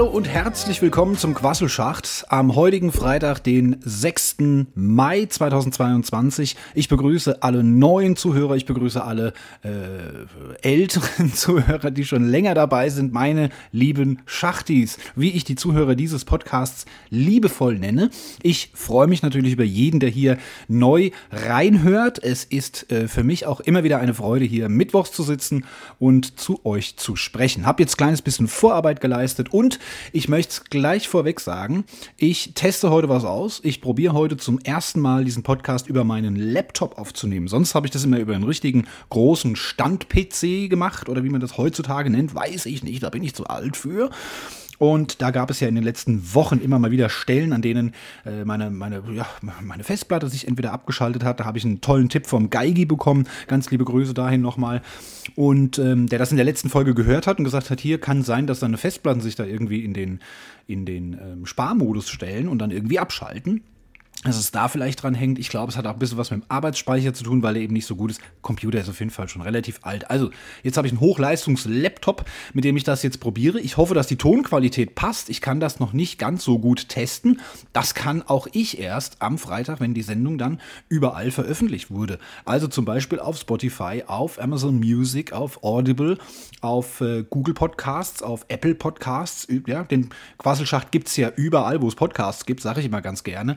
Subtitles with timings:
[0.00, 4.36] Hallo und herzlich willkommen zum Quasselschacht am heutigen Freitag, den 6.
[4.74, 6.56] Mai 2022.
[6.74, 12.88] Ich begrüße alle neuen Zuhörer, ich begrüße alle äh, älteren Zuhörer, die schon länger dabei
[12.88, 18.08] sind, meine lieben Schachtis, wie ich die Zuhörer dieses Podcasts liebevoll nenne.
[18.42, 22.24] Ich freue mich natürlich über jeden, der hier neu reinhört.
[22.24, 25.66] Es ist äh, für mich auch immer wieder eine Freude, hier mittwochs zu sitzen
[25.98, 27.66] und zu euch zu sprechen.
[27.66, 29.78] Hab jetzt ein kleines bisschen Vorarbeit geleistet und
[30.12, 31.84] ich möchte gleich vorweg sagen,
[32.16, 33.60] ich teste heute was aus.
[33.62, 37.48] Ich probiere heute zum ersten Mal diesen Podcast über meinen Laptop aufzunehmen.
[37.48, 41.56] Sonst habe ich das immer über einen richtigen großen Stand-PC gemacht oder wie man das
[41.58, 43.02] heutzutage nennt, weiß ich nicht.
[43.02, 44.10] Da bin ich zu alt für.
[44.80, 47.92] Und da gab es ja in den letzten Wochen immer mal wieder Stellen, an denen
[48.24, 49.26] äh, meine, meine, ja,
[49.60, 51.38] meine Festplatte sich entweder abgeschaltet hat.
[51.38, 53.28] Da habe ich einen tollen Tipp vom Geigi bekommen.
[53.46, 54.80] Ganz liebe Grüße dahin nochmal.
[55.36, 58.22] Und ähm, der das in der letzten Folge gehört hat und gesagt hat, hier kann
[58.22, 60.20] sein, dass deine Festplatten sich da irgendwie in den,
[60.66, 63.60] in den ähm, Sparmodus stellen und dann irgendwie abschalten
[64.24, 65.38] dass es da vielleicht dran hängt.
[65.38, 67.62] Ich glaube, es hat auch ein bisschen was mit dem Arbeitsspeicher zu tun, weil er
[67.62, 68.20] eben nicht so gut ist.
[68.42, 70.10] Computer ist auf jeden Fall schon relativ alt.
[70.10, 70.30] Also,
[70.62, 73.60] jetzt habe ich einen Hochleistungs-Laptop, mit dem ich das jetzt probiere.
[73.60, 75.30] Ich hoffe, dass die Tonqualität passt.
[75.30, 77.40] Ich kann das noch nicht ganz so gut testen.
[77.72, 82.18] Das kann auch ich erst am Freitag, wenn die Sendung dann überall veröffentlicht wurde.
[82.44, 86.18] Also zum Beispiel auf Spotify, auf Amazon Music, auf Audible,
[86.60, 89.48] auf äh, Google Podcasts, auf Apple Podcasts.
[89.66, 93.24] Ja, den Quasselschacht gibt es ja überall, wo es Podcasts gibt, sage ich immer ganz
[93.24, 93.56] gerne.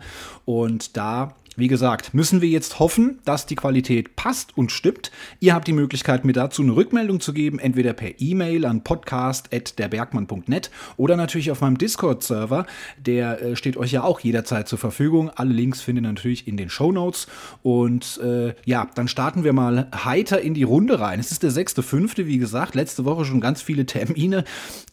[0.94, 5.12] Da wie gesagt, müssen wir jetzt hoffen, dass die Qualität passt und stimmt.
[5.40, 10.72] Ihr habt die Möglichkeit, mir dazu eine Rückmeldung zu geben, entweder per E-Mail an podcast.derbergmann.net
[10.98, 12.66] oder natürlich auf meinem Discord-Server.
[12.98, 15.30] Der äh, steht euch ja auch jederzeit zur Verfügung.
[15.30, 17.27] Alle Links findet ihr natürlich in den Show Notes.
[17.61, 21.20] Und äh, ja, dann starten wir mal heiter in die Runde rein.
[21.20, 24.44] Es ist der 6.5., wie gesagt, letzte Woche schon ganz viele Termine,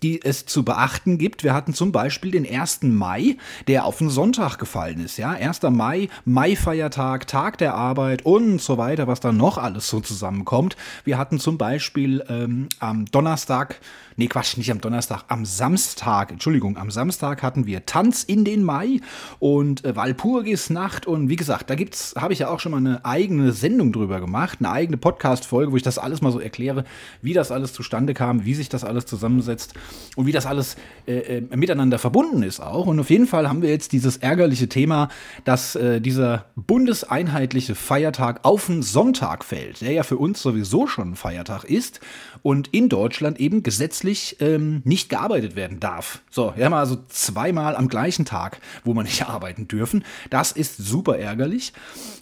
[0.03, 1.45] die es zu beachten gibt.
[1.45, 2.83] Wir hatten zum Beispiel den 1.
[2.83, 3.37] Mai,
[3.67, 5.17] der auf den Sonntag gefallen ist.
[5.17, 5.63] Ja, 1.
[5.63, 10.77] Mai, Mai Maifeiertag, Tag der Arbeit und so weiter, was dann noch alles so zusammenkommt.
[11.05, 13.81] Wir hatten zum Beispiel ähm, am Donnerstag
[14.21, 18.63] nee Quatsch, nicht am Donnerstag, am Samstag, Entschuldigung, am Samstag hatten wir Tanz in den
[18.63, 19.01] Mai
[19.39, 23.03] und äh, Walpurgisnacht und wie gesagt, da gibt's, habe ich ja auch schon mal eine
[23.05, 26.85] eigene Sendung drüber gemacht, eine eigene Podcast-Folge, wo ich das alles mal so erkläre,
[27.23, 29.73] wie das alles zustande kam, wie sich das alles zusammensetzt
[30.17, 32.87] und wie das alles äh, äh, miteinander verbunden ist auch.
[32.87, 35.09] Und auf jeden Fall haben wir jetzt dieses ärgerliche Thema,
[35.45, 41.13] dass äh, dieser bundeseinheitliche Feiertag auf den Sonntag fällt, der ja für uns sowieso schon
[41.13, 42.01] ein Feiertag ist
[42.43, 46.23] und in Deutschland eben gesetzlich ähm, nicht gearbeitet werden darf.
[46.31, 50.05] So, wir haben also zweimal am gleichen Tag, wo man nicht arbeiten dürfen.
[50.31, 51.73] Das ist super ärgerlich.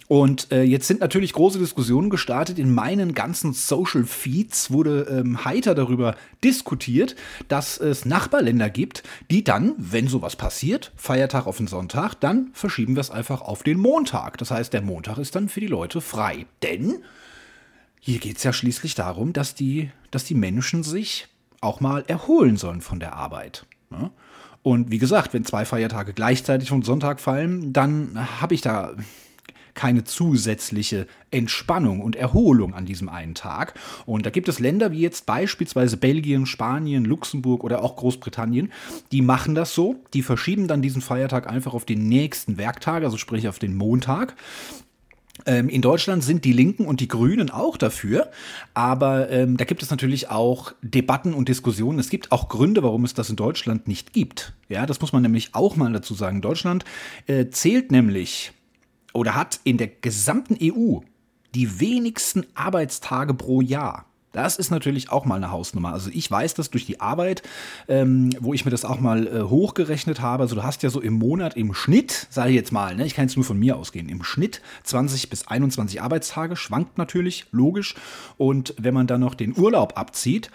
[0.09, 2.57] Und äh, jetzt sind natürlich große Diskussionen gestartet.
[2.57, 7.15] In meinen ganzen Social Feeds wurde ähm, heiter darüber diskutiert,
[7.47, 12.95] dass es Nachbarländer gibt, die dann, wenn sowas passiert, Feiertag auf den Sonntag, dann verschieben
[12.95, 14.08] wir es einfach auf den Montag.
[14.37, 16.45] Das heißt, der Montag ist dann für die Leute frei.
[16.63, 17.03] Denn
[17.99, 21.27] hier geht es ja schließlich darum, dass die, dass die Menschen sich
[21.61, 23.65] auch mal erholen sollen von der Arbeit.
[23.89, 24.11] Ne?
[24.63, 28.93] Und wie gesagt, wenn zwei Feiertage gleichzeitig von Sonntag fallen, dann habe ich da
[29.79, 33.79] keine zusätzliche Entspannung und Erholung an diesem einen Tag.
[34.05, 38.73] Und da gibt es Länder wie jetzt beispielsweise Belgien, Spanien, Luxemburg oder auch Großbritannien,
[39.13, 43.15] die machen das so, die verschieben dann diesen Feiertag einfach auf den nächsten Werktag, also
[43.15, 44.35] sprich auf den Montag.
[45.45, 48.31] Ähm, in Deutschland sind die Linken und die Grünen auch dafür,
[48.73, 51.99] aber ähm, da gibt es natürlich auch Debatten und Diskussionen.
[51.99, 54.51] Es gibt auch Gründe, warum es das in Deutschland nicht gibt.
[54.67, 56.41] Ja, das muss man nämlich auch mal dazu sagen.
[56.41, 56.83] Deutschland
[57.27, 58.51] äh, zählt nämlich
[59.13, 60.99] oder hat in der gesamten EU
[61.55, 64.05] die wenigsten Arbeitstage pro Jahr.
[64.31, 65.91] Das ist natürlich auch mal eine Hausnummer.
[65.91, 67.41] Also ich weiß das durch die Arbeit,
[67.87, 70.43] ähm, wo ich mir das auch mal äh, hochgerechnet habe.
[70.43, 73.15] Also du hast ja so im Monat im Schnitt, sage ich jetzt mal, ne, ich
[73.15, 77.95] kann jetzt nur von mir ausgehen, im Schnitt 20 bis 21 Arbeitstage, schwankt natürlich, logisch.
[78.37, 80.51] Und wenn man dann noch den Urlaub abzieht,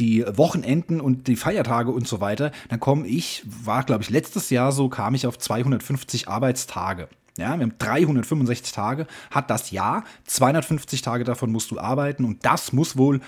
[0.00, 4.48] die Wochenenden und die Feiertage und so weiter, dann komme ich, war glaube ich letztes
[4.48, 7.08] Jahr so, kam ich auf 250 Arbeitstage.
[7.38, 12.24] Ja, wir haben 365 Tage, hat das Jahr, 250 Tage davon musst du arbeiten.
[12.24, 13.20] Und das muss wohl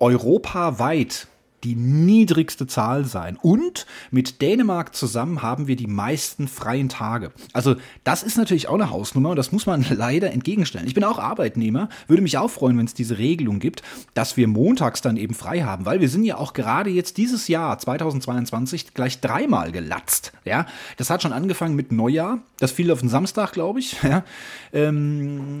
[0.00, 1.28] europaweit
[1.64, 3.38] die niedrigste Zahl sein.
[3.40, 7.32] Und mit Dänemark zusammen haben wir die meisten freien Tage.
[7.52, 10.86] Also das ist natürlich auch eine Hausnummer und das muss man leider entgegenstellen.
[10.86, 13.82] Ich bin auch Arbeitnehmer, würde mich auch freuen, wenn es diese Regelung gibt,
[14.14, 17.48] dass wir montags dann eben frei haben, weil wir sind ja auch gerade jetzt dieses
[17.48, 20.32] Jahr 2022 gleich dreimal gelatzt.
[20.44, 20.66] Ja,
[20.96, 22.40] das hat schon angefangen mit Neujahr.
[22.58, 23.96] Das fiel auf den Samstag, glaube ich.
[24.12, 24.24] Ja,
[24.72, 25.60] ähm,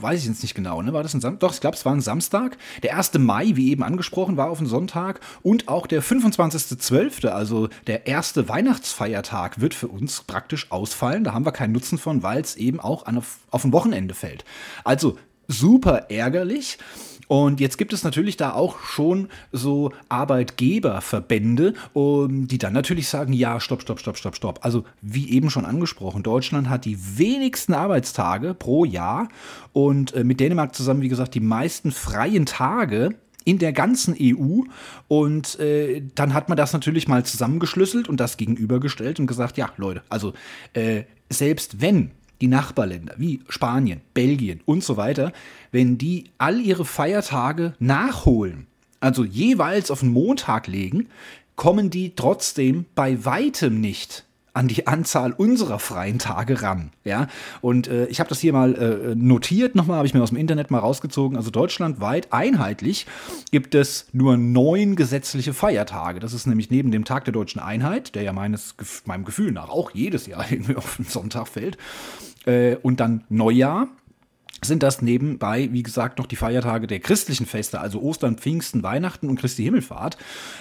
[0.00, 0.82] weiß ich jetzt nicht genau.
[0.82, 0.92] Ne?
[0.92, 1.40] War das ein Samstag?
[1.40, 2.56] Doch, ich glaube, es war ein Samstag.
[2.82, 3.18] Der 1.
[3.18, 5.20] Mai, wie eben angesprochen, war auf den Sonntag.
[5.42, 11.24] Und auch der 25.12., also der erste Weihnachtsfeiertag, wird für uns praktisch ausfallen.
[11.24, 14.44] Da haben wir keinen Nutzen von, weil es eben auch auf, auf ein Wochenende fällt.
[14.84, 15.16] Also
[15.48, 16.78] super ärgerlich.
[17.28, 23.58] Und jetzt gibt es natürlich da auch schon so Arbeitgeberverbände, die dann natürlich sagen, ja,
[23.58, 24.60] stopp, stopp, stopp, stopp, stopp.
[24.62, 29.28] Also wie eben schon angesprochen, Deutschland hat die wenigsten Arbeitstage pro Jahr
[29.72, 34.62] und äh, mit Dänemark zusammen, wie gesagt, die meisten freien Tage in der ganzen EU.
[35.08, 39.70] Und äh, dann hat man das natürlich mal zusammengeschlüsselt und das gegenübergestellt und gesagt, ja,
[39.78, 40.34] Leute, also
[40.74, 42.10] äh, selbst wenn
[42.42, 45.32] die Nachbarländer wie Spanien, Belgien und so weiter,
[45.72, 48.66] wenn die all ihre Feiertage nachholen,
[49.00, 51.08] also jeweils auf den Montag legen,
[51.54, 56.90] kommen die trotzdem bei weitem nicht an die Anzahl unserer freien Tage ran.
[57.04, 57.28] Ja?
[57.60, 60.38] Und äh, ich habe das hier mal äh, notiert, nochmal, habe ich mir aus dem
[60.38, 61.36] Internet mal rausgezogen.
[61.36, 63.06] Also deutschlandweit einheitlich
[63.50, 66.20] gibt es nur neun gesetzliche Feiertage.
[66.20, 68.74] Das ist nämlich neben dem Tag der deutschen Einheit, der ja meines,
[69.04, 71.76] meinem Gefühl nach auch jedes Jahr irgendwie auf den Sonntag fällt,
[72.46, 73.88] äh, und dann Neujahr
[74.64, 79.28] sind das nebenbei, wie gesagt, noch die Feiertage der christlichen Feste, also Ostern, Pfingsten, Weihnachten
[79.28, 80.16] und Christi Himmelfahrt.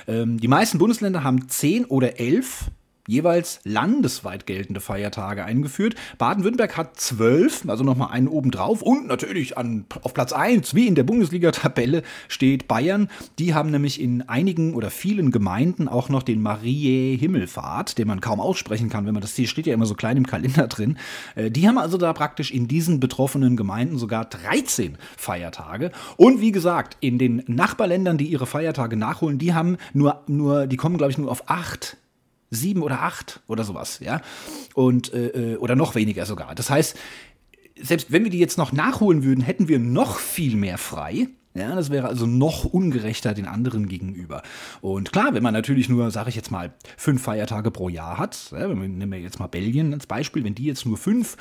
[0.06, 2.72] Ähm, die meisten Bundesländer haben zehn oder elf
[3.08, 5.96] jeweils landesweit geltende Feiertage eingeführt.
[6.18, 8.82] Baden-Württemberg hat zwölf, also nochmal einen obendrauf.
[8.82, 13.10] Und natürlich an, auf Platz eins, wie in der Bundesliga-Tabelle, steht Bayern.
[13.40, 18.22] Die haben nämlich in einigen oder vielen Gemeinden auch noch den Mariä Himmelfahrt, den man
[18.22, 20.98] kaum aussprechen kann, wenn man das hier steht ja immer so klein im Kalender drin.
[21.36, 25.92] Äh, die haben also da praktisch in diesen betroffenen Gemeinden sogar 13 Feiertage.
[26.18, 30.78] Und wie gesagt, in den Nachbarländern, die ihre Feiertage nachholen, die haben nur, nur die
[30.78, 31.98] kommen, glaube ich, nur auf acht
[32.52, 34.22] sieben oder acht oder sowas, ja.
[34.74, 36.56] Und, äh, äh, oder noch weniger sogar.
[36.56, 36.98] Das heißt,
[37.82, 41.28] selbst wenn wir die jetzt noch nachholen würden, hätten wir noch viel mehr frei.
[41.56, 44.42] Ja, das wäre also noch ungerechter den anderen gegenüber.
[44.82, 48.52] Und klar, wenn man natürlich nur, sage ich jetzt mal, fünf Feiertage pro Jahr hat,
[48.52, 51.38] ja, nehmen wir jetzt mal Belgien als Beispiel, wenn die jetzt nur fünf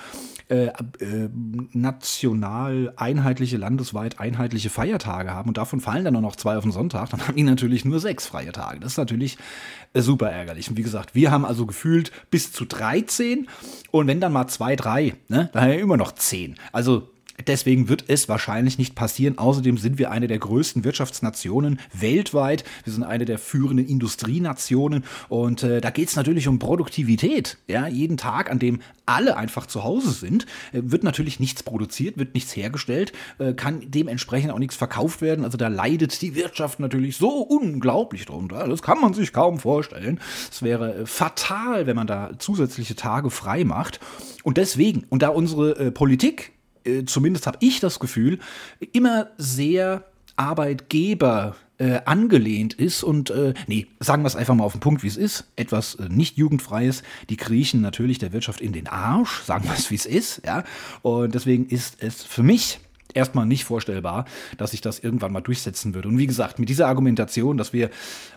[0.48, 1.28] äh, äh,
[1.72, 6.70] national einheitliche, landesweit einheitliche Feiertage haben und davon fallen dann nur noch zwei auf den
[6.70, 8.78] Sonntag, dann haben die natürlich nur sechs freie Tage.
[8.78, 9.36] Das ist natürlich
[9.94, 10.70] äh, super ärgerlich.
[10.70, 13.48] Und wie gesagt, wir haben also gefühlt bis zu 13
[13.90, 16.54] und wenn dann mal zwei, drei, ne, dann haben wir immer noch zehn.
[16.70, 17.08] Also
[17.46, 19.38] Deswegen wird es wahrscheinlich nicht passieren.
[19.38, 22.64] Außerdem sind wir eine der größten Wirtschaftsnationen weltweit.
[22.84, 25.04] Wir sind eine der führenden Industrienationen.
[25.28, 27.58] Und äh, da geht es natürlich um Produktivität.
[27.66, 32.18] Ja, jeden Tag, an dem alle einfach zu Hause sind, äh, wird natürlich nichts produziert,
[32.18, 35.44] wird nichts hergestellt, äh, kann dementsprechend auch nichts verkauft werden.
[35.44, 38.66] Also da leidet die Wirtschaft natürlich so unglaublich drunter.
[38.68, 40.20] Das kann man sich kaum vorstellen.
[40.50, 44.00] Es wäre äh, fatal, wenn man da zusätzliche Tage frei macht.
[44.44, 46.53] Und deswegen, und da unsere äh, Politik
[46.84, 48.38] äh, zumindest habe ich das Gefühl,
[48.92, 50.04] immer sehr
[50.36, 55.02] Arbeitgeber äh, angelehnt ist und äh, nee, sagen wir es einfach mal auf den Punkt,
[55.02, 55.44] wie es ist.
[55.56, 57.02] Etwas äh, nicht jugendfreies.
[57.30, 60.64] Die kriechen natürlich der Wirtschaft in den Arsch, sagen wir es, wie es ist, ja.
[61.02, 62.80] Und deswegen ist es für mich
[63.14, 64.26] erstmal nicht vorstellbar,
[64.58, 66.08] dass sich das irgendwann mal durchsetzen würde.
[66.08, 67.90] Und wie gesagt, mit dieser Argumentation, dass wir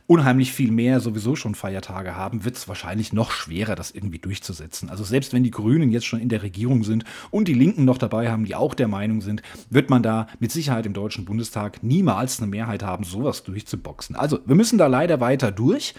[0.05, 4.89] unheimlich viel mehr sowieso schon Feiertage haben, wird es wahrscheinlich noch schwerer, das irgendwie durchzusetzen.
[4.89, 7.97] Also selbst wenn die Grünen jetzt schon in der Regierung sind und die Linken noch
[7.97, 11.83] dabei haben, die auch der Meinung sind, wird man da mit Sicherheit im Deutschen Bundestag
[11.83, 14.15] niemals eine Mehrheit haben, sowas durchzuboxen.
[14.15, 15.93] Also wir müssen da leider weiter durch.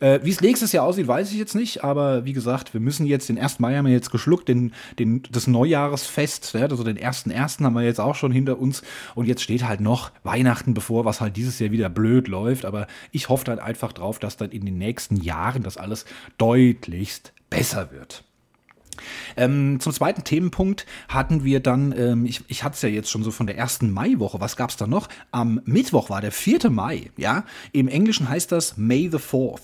[0.00, 3.04] Äh, wie es nächstes Jahr aussieht, weiß ich jetzt nicht, aber wie gesagt, wir müssen
[3.04, 3.58] jetzt den 1.
[3.58, 7.62] Mai haben wir jetzt geschluckt, den, den, das Neujahresfest, ja, also den 1.1.
[7.62, 8.82] haben wir jetzt auch schon hinter uns
[9.14, 12.86] und jetzt steht halt noch Weihnachten bevor, was halt dieses Jahr wieder blöd läuft, aber
[13.12, 16.06] ich hoffe dann einfach drauf, dass dann in den nächsten Jahren das alles
[16.38, 18.24] deutlichst besser wird.
[19.36, 23.22] Ähm, zum zweiten Themenpunkt hatten wir dann, ähm, ich, ich hatte es ja jetzt schon
[23.22, 25.08] so von der ersten Maiwoche, was gab es da noch?
[25.30, 26.70] Am Mittwoch war der 4.
[26.70, 27.44] Mai, ja.
[27.72, 29.60] Im Englischen heißt das May the 4th.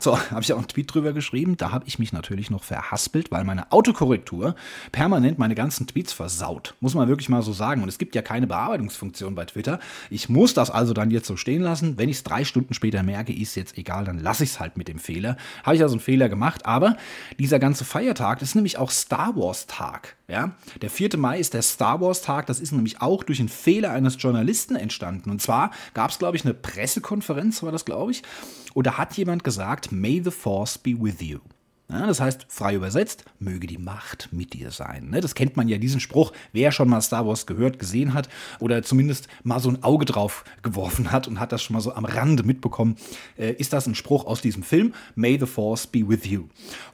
[0.00, 1.56] So, habe ich auch einen Tweet drüber geschrieben.
[1.56, 4.54] Da habe ich mich natürlich noch verhaspelt, weil meine Autokorrektur
[4.92, 6.74] permanent meine ganzen Tweets versaut.
[6.80, 7.82] Muss man wirklich mal so sagen.
[7.82, 9.78] Und es gibt ja keine Bearbeitungsfunktion bei Twitter.
[10.08, 11.98] Ich muss das also dann jetzt so stehen lassen.
[11.98, 14.76] Wenn ich es drei Stunden später merke, ist jetzt egal, dann lasse ich es halt
[14.76, 15.36] mit dem Fehler.
[15.62, 16.64] Habe ich also einen Fehler gemacht.
[16.66, 16.96] Aber
[17.38, 20.16] dieser ganze Feiertag, das ist nämlich auch Star Wars Tag.
[20.28, 20.52] Ja?
[20.80, 21.18] Der 4.
[21.18, 22.46] Mai ist der Star Wars Tag.
[22.46, 25.30] Das ist nämlich auch durch einen Fehler eines Journalisten entstanden.
[25.30, 28.22] Und zwar gab es, glaube ich, eine Pressekonferenz, war das, glaube ich.
[28.74, 31.38] Da hat jemand gesagt, May the Force be with you.
[31.90, 35.10] Ja, das heißt, frei übersetzt, möge die Macht mit dir sein.
[35.10, 35.20] Ne?
[35.20, 38.28] Das kennt man ja, diesen Spruch, wer schon mal Star Wars gehört, gesehen hat
[38.60, 41.92] oder zumindest mal so ein Auge drauf geworfen hat und hat das schon mal so
[41.92, 42.96] am Rande mitbekommen,
[43.36, 46.44] äh, ist das ein Spruch aus diesem Film, May the Force be with you.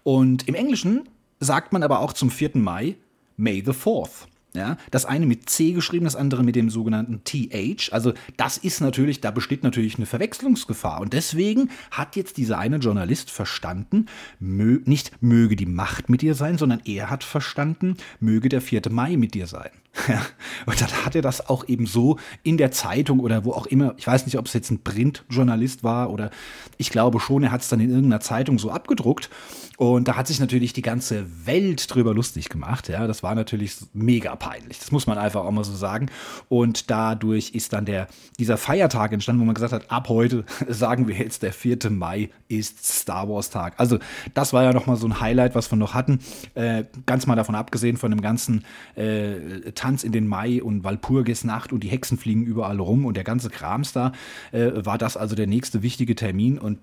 [0.02, 1.06] Und im Englischen
[1.40, 2.52] sagt man aber auch zum 4.
[2.54, 2.96] Mai,
[3.36, 4.26] May the 4th.
[4.56, 7.92] Ja, das eine mit C geschrieben, das andere mit dem sogenannten TH.
[7.92, 11.00] Also das ist natürlich, da besteht natürlich eine Verwechslungsgefahr.
[11.00, 14.06] Und deswegen hat jetzt dieser eine Journalist verstanden,
[14.40, 18.82] mö nicht möge die Macht mit dir sein, sondern er hat verstanden, möge der 4.
[18.90, 19.70] Mai mit dir sein.
[20.08, 20.24] Ja,
[20.66, 23.94] und dann hat er das auch eben so in der Zeitung oder wo auch immer,
[23.96, 26.30] ich weiß nicht, ob es jetzt ein Printjournalist war oder
[26.76, 29.30] ich glaube schon, er hat es dann in irgendeiner Zeitung so abgedruckt.
[29.78, 32.88] Und da hat sich natürlich die ganze Welt drüber lustig gemacht.
[32.88, 34.78] Ja, das war natürlich mega peinlich.
[34.78, 36.06] Das muss man einfach auch mal so sagen.
[36.48, 38.06] Und dadurch ist dann der,
[38.38, 41.90] dieser Feiertag entstanden, wo man gesagt hat, ab heute sagen wir jetzt, der 4.
[41.90, 43.74] Mai ist Star Wars Tag.
[43.78, 43.98] Also
[44.34, 46.20] das war ja nochmal so ein Highlight, was wir noch hatten.
[46.54, 51.72] Äh, ganz mal davon abgesehen von dem ganzen äh, Tanz in den Mai und Walpurgisnacht
[51.72, 54.12] und die Hexen fliegen überall rum und der ganze Krams da,
[54.52, 56.78] äh, war das also der nächste wichtige Termin und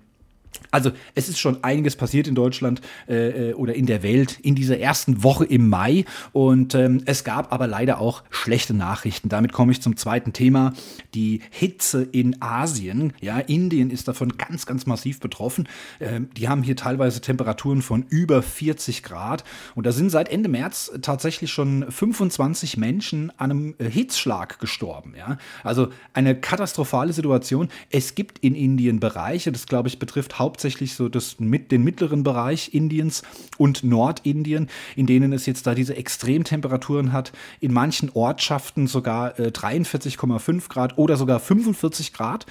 [0.70, 4.54] also es ist schon einiges passiert in Deutschland äh, äh, oder in der Welt in
[4.54, 9.28] dieser ersten Woche im Mai und ähm, es gab aber leider auch schlechte Nachrichten.
[9.28, 10.72] Damit komme ich zum zweiten Thema,
[11.14, 13.12] die Hitze in Asien.
[13.20, 15.68] Ja, Indien ist davon ganz, ganz massiv betroffen.
[16.00, 19.44] Ähm, die haben hier teilweise Temperaturen von über 40 Grad
[19.74, 25.14] und da sind seit Ende März tatsächlich schon 25 Menschen an einem äh, Hitzschlag gestorben.
[25.16, 27.68] Ja, also eine katastrophale Situation.
[27.90, 32.22] Es gibt in Indien Bereiche, das glaube ich betrifft hauptsächlich so das, mit, den mittleren
[32.22, 33.22] Bereich Indiens
[33.56, 37.32] und Nordindien, in denen es jetzt da diese Extremtemperaturen hat.
[37.60, 42.44] In manchen Ortschaften sogar äh, 43,5 Grad oder sogar 45 Grad.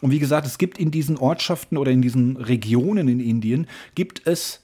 [0.00, 4.26] Und wie gesagt, es gibt in diesen Ortschaften oder in diesen Regionen in Indien, gibt
[4.26, 4.61] es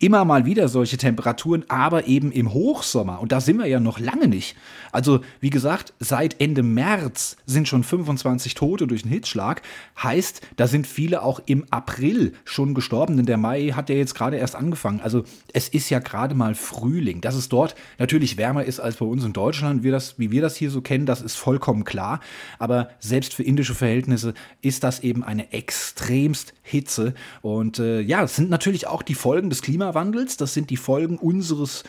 [0.00, 3.20] immer mal wieder solche Temperaturen, aber eben im Hochsommer.
[3.20, 4.56] Und da sind wir ja noch lange nicht.
[4.92, 9.62] Also, wie gesagt, seit Ende März sind schon 25 Tote durch einen Hitzschlag.
[10.02, 14.14] Heißt, da sind viele auch im April schon gestorben, denn der Mai hat ja jetzt
[14.14, 15.00] gerade erst angefangen.
[15.00, 17.20] Also, es ist ja gerade mal Frühling.
[17.20, 20.40] Dass es dort natürlich wärmer ist als bei uns in Deutschland, wie, das, wie wir
[20.40, 22.20] das hier so kennen, das ist vollkommen klar.
[22.58, 27.14] Aber selbst für indische Verhältnisse ist das eben eine extremst Hitze.
[27.42, 31.18] Und äh, ja, es sind natürlich auch die Folgen des Klimawandels, das sind die Folgen
[31.18, 31.84] unseres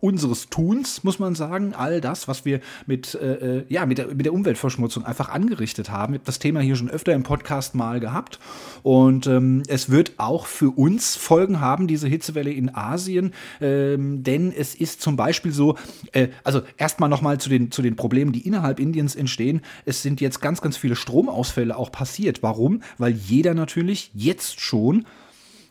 [0.00, 4.14] unseres Tuns, muss man sagen, all das, was wir mit, äh, äh, ja, mit, der,
[4.14, 6.14] mit der Umweltverschmutzung einfach angerichtet haben.
[6.14, 8.38] Ich habe das Thema hier schon öfter im Podcast mal gehabt
[8.84, 14.52] und ähm, es wird auch für uns Folgen haben, diese Hitzewelle in Asien, ähm, denn
[14.52, 15.76] es ist zum Beispiel so,
[16.12, 19.62] äh, also erstmal nochmal zu den, zu den Problemen, die innerhalb Indiens entstehen.
[19.84, 22.40] Es sind jetzt ganz, ganz viele Stromausfälle auch passiert.
[22.44, 22.82] Warum?
[22.98, 25.06] Weil jeder natürlich jetzt schon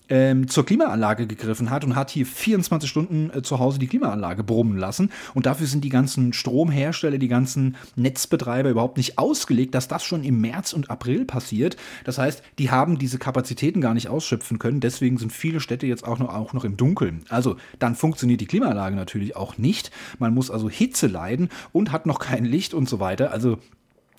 [0.10, 4.44] ähm, zur Klimaanlage gegriffen hat und hat hier 24 Stunden äh, zu Hause die Klimaanlage
[4.44, 5.12] brummen lassen.
[5.34, 10.24] Und dafür sind die ganzen Stromhersteller, die ganzen Netzbetreiber überhaupt nicht ausgelegt, dass das schon
[10.24, 11.78] im März und April passiert.
[12.04, 14.80] Das heißt, die haben diese Kapazitäten gar nicht ausschöpfen können.
[14.80, 17.24] Deswegen sind viele Städte jetzt auch noch, auch noch im Dunkeln.
[17.30, 19.92] Also dann funktioniert die Klimaanlage natürlich auch nicht.
[20.20, 23.32] Man muss also Hitze leiden und hat noch kein Licht und so weiter.
[23.32, 23.60] Also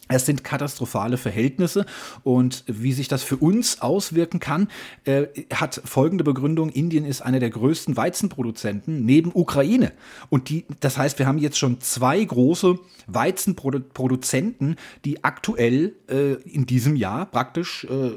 [0.08, 1.86] es sind katastrophale Verhältnisse
[2.24, 4.68] und wie sich das für uns auswirken kann,
[5.04, 6.70] äh, hat folgende Begründung.
[6.70, 9.92] Indien ist einer der größten Weizenproduzenten neben Ukraine.
[10.30, 16.66] Und die, das heißt, wir haben jetzt schon zwei große Weizenproduzenten, die aktuell äh, in
[16.66, 18.10] diesem Jahr praktisch äh,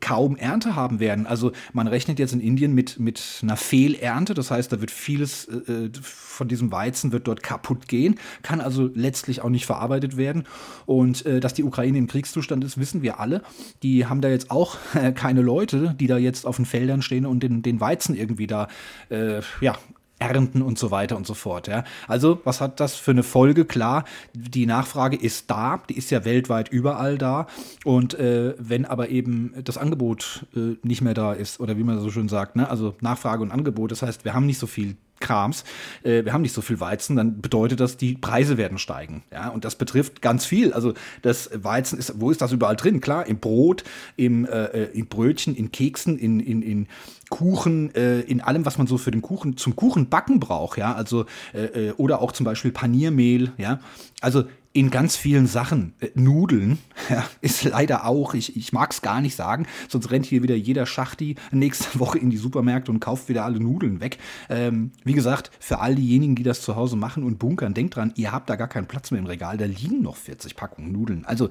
[0.00, 1.26] kaum Ernte haben werden.
[1.26, 4.34] Also man rechnet jetzt in Indien mit, mit einer Fehlernte.
[4.34, 8.90] Das heißt, da wird vieles äh, von diesem Weizen wird dort kaputt gehen, kann also
[8.94, 10.44] letztlich auch nicht verarbeitet werden.
[10.86, 13.42] Und und äh, dass die Ukraine im Kriegszustand ist, wissen wir alle.
[13.82, 17.26] Die haben da jetzt auch äh, keine Leute, die da jetzt auf den Feldern stehen
[17.26, 18.68] und den, den Weizen irgendwie da
[19.10, 19.76] äh, ja,
[20.22, 21.66] ernten und so weiter und so fort.
[21.68, 21.84] Ja.
[22.06, 23.64] Also, was hat das für eine Folge?
[23.64, 27.46] Klar, die Nachfrage ist da, die ist ja weltweit überall da.
[27.84, 32.00] Und äh, wenn aber eben das Angebot äh, nicht mehr da ist, oder wie man
[32.00, 32.68] so schön sagt, ne?
[32.68, 35.64] also Nachfrage und Angebot, das heißt, wir haben nicht so viel Krams,
[36.02, 39.22] äh, wir haben nicht so viel Weizen, dann bedeutet das, die Preise werden steigen.
[39.32, 40.74] Ja, und das betrifft ganz viel.
[40.74, 43.00] Also das Weizen ist, wo ist das überall drin?
[43.00, 43.84] Klar, im Brot,
[44.16, 46.88] im, äh, äh in Brötchen, in Keksen, in, in, in
[47.32, 51.24] Kuchen, äh, in allem, was man so für den Kuchen, zum Kuchenbacken braucht, ja, also,
[51.54, 53.80] äh, äh oder auch zum Beispiel Paniermehl, ja.
[54.20, 55.94] Also in ganz vielen Sachen.
[56.00, 56.78] Äh, Nudeln
[57.10, 60.54] ja, ist leider auch, ich, ich mag es gar nicht sagen, sonst rennt hier wieder
[60.54, 64.18] jeder Schachti nächste Woche in die Supermärkte und kauft wieder alle Nudeln weg.
[64.48, 68.12] Ähm, wie gesagt, für all diejenigen, die das zu Hause machen und bunkern, denkt dran,
[68.16, 71.24] ihr habt da gar keinen Platz mehr im Regal, da liegen noch 40 Packungen Nudeln.
[71.24, 71.48] Also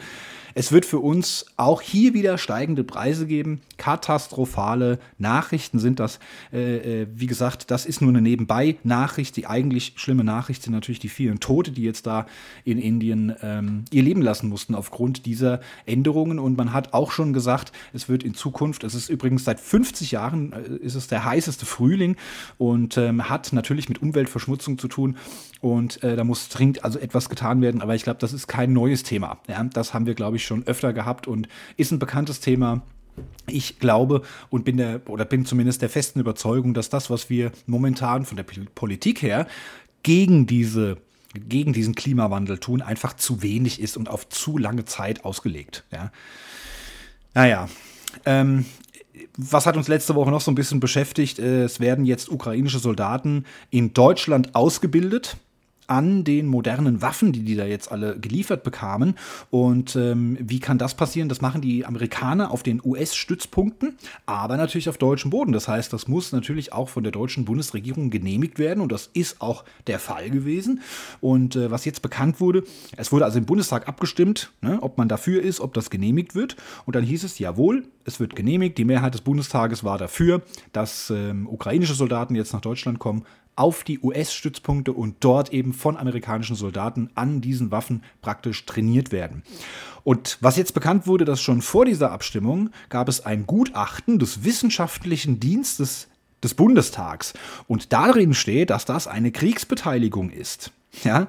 [0.54, 3.62] es wird für uns auch hier wieder steigende Preise geben.
[3.78, 6.20] Katastrophale Nachrichten sind das.
[6.52, 9.38] Äh, äh, wie gesagt, das ist nur eine Nebenbei-Nachricht.
[9.38, 12.26] Die eigentlich schlimme Nachricht sind natürlich die vielen Tote, die jetzt da
[12.64, 16.40] in Indien ihren, ähm, ihr Leben lassen mussten aufgrund dieser Änderungen.
[16.40, 20.12] Und man hat auch schon gesagt, es wird in Zukunft, es ist übrigens seit 50
[20.12, 22.16] Jahren, äh, ist es der heißeste Frühling
[22.58, 25.18] und ähm, hat natürlich mit Umweltverschmutzung zu tun.
[25.60, 27.82] Und äh, da muss dringend also etwas getan werden.
[27.82, 29.40] Aber ich glaube, das ist kein neues Thema.
[29.48, 29.64] Ja?
[29.64, 32.82] Das haben wir, glaube ich, schon öfter gehabt und ist ein bekanntes Thema.
[33.46, 37.52] Ich glaube und bin der oder bin zumindest der festen Überzeugung, dass das, was wir
[37.68, 39.48] momentan von der Politik her
[40.04, 40.98] gegen diese
[41.34, 45.84] gegen diesen Klimawandel tun, einfach zu wenig ist und auf zu lange Zeit ausgelegt.
[45.92, 46.12] Ja.
[47.34, 47.70] Naja,
[48.26, 48.66] ähm,
[49.38, 51.40] was hat uns letzte Woche noch so ein bisschen beschäftigt?
[51.40, 55.38] Es werden jetzt ukrainische Soldaten in Deutschland ausgebildet
[55.92, 59.16] an den modernen Waffen, die die da jetzt alle geliefert bekamen.
[59.50, 61.28] Und ähm, wie kann das passieren?
[61.28, 65.52] Das machen die Amerikaner auf den US-Stützpunkten, aber natürlich auf deutschem Boden.
[65.52, 69.42] Das heißt, das muss natürlich auch von der deutschen Bundesregierung genehmigt werden und das ist
[69.42, 70.80] auch der Fall gewesen.
[71.20, 72.64] Und äh, was jetzt bekannt wurde,
[72.96, 76.56] es wurde also im Bundestag abgestimmt, ne, ob man dafür ist, ob das genehmigt wird.
[76.86, 78.78] Und dann hieß es, jawohl, es wird genehmigt.
[78.78, 83.84] Die Mehrheit des Bundestages war dafür, dass ähm, ukrainische Soldaten jetzt nach Deutschland kommen auf
[83.84, 89.44] die US-Stützpunkte und dort eben von amerikanischen Soldaten an diesen Waffen praktisch trainiert werden.
[90.04, 94.44] Und was jetzt bekannt wurde, dass schon vor dieser Abstimmung gab es ein Gutachten des
[94.44, 96.08] wissenschaftlichen Dienstes
[96.44, 97.34] des Bundestags
[97.68, 100.72] und darin steht, dass das eine Kriegsbeteiligung ist.
[101.04, 101.28] Ja,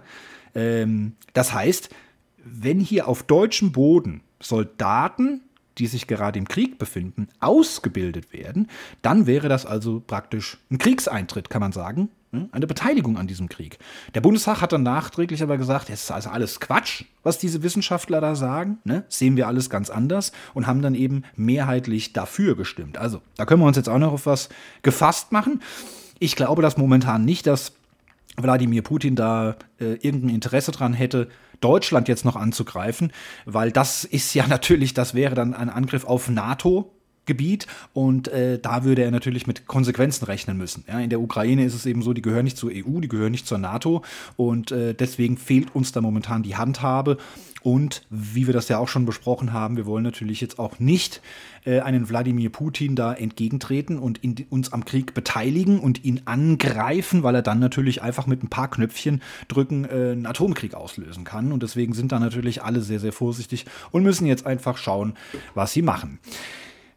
[0.54, 1.90] ähm, das heißt,
[2.44, 5.42] wenn hier auf deutschem Boden Soldaten
[5.78, 8.68] die sich gerade im Krieg befinden, ausgebildet werden,
[9.02, 12.10] dann wäre das also praktisch ein Kriegseintritt, kann man sagen.
[12.32, 12.48] Ne?
[12.52, 13.78] Eine Beteiligung an diesem Krieg.
[14.14, 18.20] Der Bundestag hat dann nachträglich aber gesagt, es ist also alles Quatsch, was diese Wissenschaftler
[18.20, 18.78] da sagen.
[18.84, 19.04] Ne?
[19.08, 22.96] Sehen wir alles ganz anders und haben dann eben mehrheitlich dafür gestimmt.
[22.96, 24.48] Also, da können wir uns jetzt auch noch auf was
[24.82, 25.60] gefasst machen.
[26.18, 27.72] Ich glaube das momentan nicht, dass
[28.36, 31.28] Wladimir Putin da äh, irgendein Interesse dran hätte,
[31.62, 33.12] Deutschland jetzt noch anzugreifen,
[33.46, 36.90] weil das ist ja natürlich, das wäre dann ein Angriff auf NATO.
[37.24, 40.84] Gebiet und äh, da würde er natürlich mit Konsequenzen rechnen müssen.
[40.88, 43.30] Ja, in der Ukraine ist es eben so, die gehören nicht zur EU, die gehören
[43.30, 44.02] nicht zur NATO
[44.36, 47.18] und äh, deswegen fehlt uns da momentan die Handhabe
[47.62, 51.20] und wie wir das ja auch schon besprochen haben, wir wollen natürlich jetzt auch nicht
[51.64, 57.22] äh, einen Wladimir Putin da entgegentreten und in, uns am Krieg beteiligen und ihn angreifen,
[57.22, 61.52] weil er dann natürlich einfach mit ein paar Knöpfchen drücken äh, einen Atomkrieg auslösen kann.
[61.52, 65.14] Und deswegen sind da natürlich alle sehr, sehr vorsichtig und müssen jetzt einfach schauen,
[65.54, 66.18] was sie machen.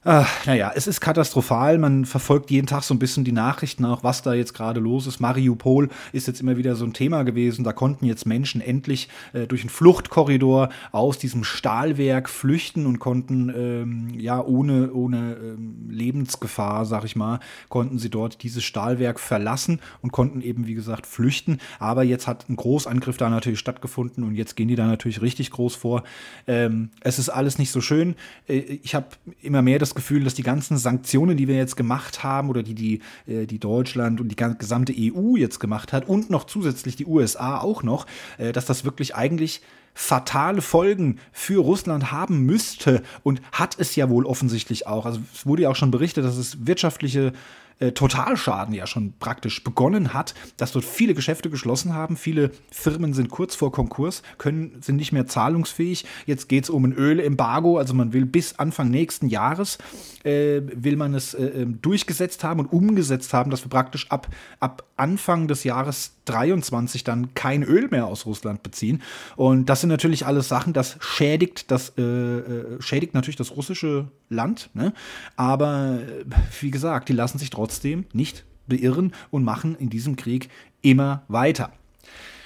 [0.07, 1.79] Ach, naja, es ist katastrophal.
[1.79, 5.07] Man verfolgt jeden Tag so ein bisschen die Nachrichten auch, was da jetzt gerade los
[5.07, 5.19] ist.
[5.19, 7.63] Mariupol ist jetzt immer wieder so ein Thema gewesen.
[7.63, 13.49] Da konnten jetzt Menschen endlich äh, durch einen Fluchtkorridor aus diesem Stahlwerk flüchten und konnten
[13.49, 17.39] ähm, ja ohne, ohne ähm, Lebensgefahr, sag ich mal,
[17.69, 21.57] konnten sie dort dieses Stahlwerk verlassen und konnten eben, wie gesagt, flüchten.
[21.79, 25.49] Aber jetzt hat ein Großangriff da natürlich stattgefunden und jetzt gehen die da natürlich richtig
[25.49, 26.03] groß vor.
[26.45, 28.13] Ähm, es ist alles nicht so schön.
[28.47, 29.07] Äh, ich habe
[29.41, 32.75] immer mehr das Gefühl, dass die ganzen Sanktionen, die wir jetzt gemacht haben oder die,
[32.75, 37.05] die, äh, die Deutschland und die gesamte EU jetzt gemacht hat und noch zusätzlich die
[37.05, 38.05] USA auch noch,
[38.37, 39.61] äh, dass das wirklich eigentlich
[39.95, 45.05] fatale Folgen für Russland haben müsste und hat es ja wohl offensichtlich auch.
[45.05, 47.31] Also es wurde ja auch schon berichtet, dass es wirtschaftliche
[47.79, 53.13] äh, Totalschaden ja schon praktisch begonnen hat, dass dort viele Geschäfte geschlossen haben, viele Firmen
[53.13, 56.05] sind kurz vor Konkurs, können, sind nicht mehr zahlungsfähig.
[56.25, 59.77] Jetzt geht es um ein Ölembargo, also man will bis Anfang nächsten Jahres
[60.23, 64.27] äh, will man es äh, ähm, durchgesetzt haben und umgesetzt haben, dass wir praktisch ab,
[64.59, 69.01] ab Anfang des Jahres 23 dann kein Öl mehr aus Russland beziehen.
[69.35, 74.09] Und das sind natürlich alles Sachen, das schädigt das äh, äh schädigt natürlich das russische
[74.29, 74.69] Land.
[74.73, 74.93] Ne?
[75.35, 76.25] Aber äh,
[76.61, 80.49] wie gesagt, die lassen sich trotzdem nicht beirren und machen in diesem Krieg
[80.81, 81.71] immer weiter.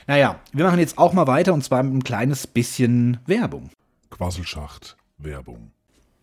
[0.08, 3.70] Naja, wir machen jetzt auch mal weiter und zwar mit ein kleines bisschen Werbung.
[4.10, 5.72] Quasselschacht Werbung.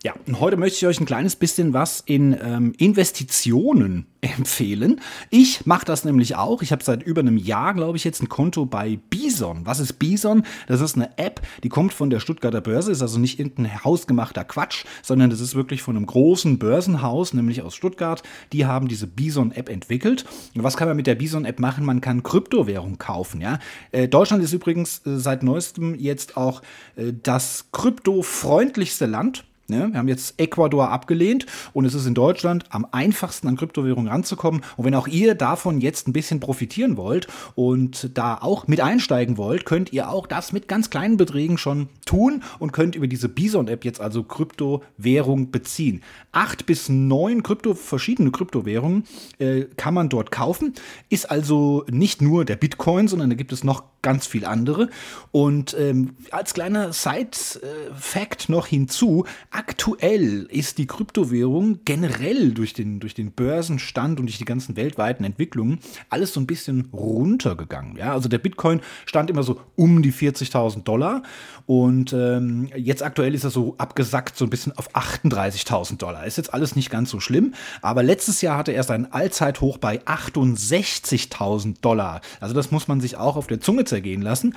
[0.03, 5.01] Ja, und heute möchte ich euch ein kleines bisschen was in ähm, Investitionen empfehlen.
[5.31, 6.61] Ich mache das nämlich auch.
[6.61, 9.65] Ich habe seit über einem Jahr, glaube ich, jetzt ein Konto bei Bison.
[9.65, 10.43] Was ist Bison?
[10.67, 14.43] Das ist eine App, die kommt von der Stuttgarter Börse, ist also nicht irgendein hausgemachter
[14.43, 18.21] Quatsch, sondern das ist wirklich von einem großen Börsenhaus, nämlich aus Stuttgart.
[18.53, 20.25] Die haben diese Bison-App entwickelt.
[20.53, 21.83] Und was kann man mit der Bison-App machen?
[21.83, 23.41] Man kann Kryptowährung kaufen.
[23.41, 23.57] Ja?
[23.91, 26.61] Äh, Deutschland ist übrigens äh, seit neuestem jetzt auch
[26.97, 29.89] äh, das kryptofreundlichste Land Ne?
[29.91, 34.61] Wir haben jetzt Ecuador abgelehnt und es ist in Deutschland am einfachsten an Kryptowährungen ranzukommen.
[34.77, 39.37] Und wenn auch ihr davon jetzt ein bisschen profitieren wollt und da auch mit einsteigen
[39.37, 43.27] wollt, könnt ihr auch das mit ganz kleinen Beträgen schon tun und könnt über diese
[43.27, 46.01] Bison-App jetzt also Kryptowährung beziehen.
[46.31, 49.03] Acht bis neun Krypto, verschiedene Kryptowährungen
[49.39, 50.75] äh, kann man dort kaufen.
[51.09, 54.89] Ist also nicht nur der Bitcoin, sondern da gibt es noch ganz viel andere.
[55.31, 59.25] Und ähm, als kleiner Side-Fact noch hinzu,
[59.57, 65.23] aktuell ist die Kryptowährung generell durch den, durch den Börsenstand und durch die ganzen weltweiten
[65.23, 65.79] Entwicklungen
[66.11, 67.97] alles so ein bisschen runtergegangen.
[67.97, 68.13] Ja?
[68.13, 71.23] Also der Bitcoin stand immer so um die 40.000 Dollar
[71.65, 76.25] und ähm, jetzt aktuell ist er so abgesackt so ein bisschen auf 38.000 Dollar.
[76.27, 80.01] Ist jetzt alles nicht ganz so schlimm, aber letztes Jahr hatte er seinen Allzeithoch bei
[80.03, 82.21] 68.000 Dollar.
[82.39, 84.53] Also das muss man sich auch auf der Zunge zergehen lassen.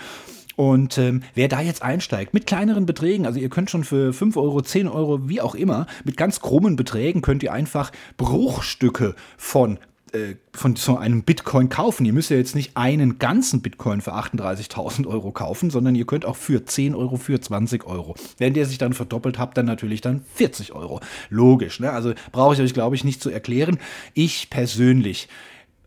[0.60, 4.36] Und ähm, wer da jetzt einsteigt, mit kleineren Beträgen, also ihr könnt schon für 5
[4.36, 9.78] Euro, 10 Euro, wie auch immer, mit ganz krummen Beträgen könnt ihr einfach Bruchstücke von
[10.12, 12.04] äh, von so einem Bitcoin kaufen.
[12.04, 16.26] Ihr müsst ja jetzt nicht einen ganzen Bitcoin für 38.000 Euro kaufen, sondern ihr könnt
[16.26, 18.14] auch für 10 Euro, für 20 Euro.
[18.36, 21.00] Wenn der sich dann verdoppelt habt, dann natürlich dann 40 Euro.
[21.30, 21.90] Logisch, ne?
[21.90, 23.78] Also brauche ich euch, glaube ich, nicht zu erklären.
[24.12, 25.26] Ich persönlich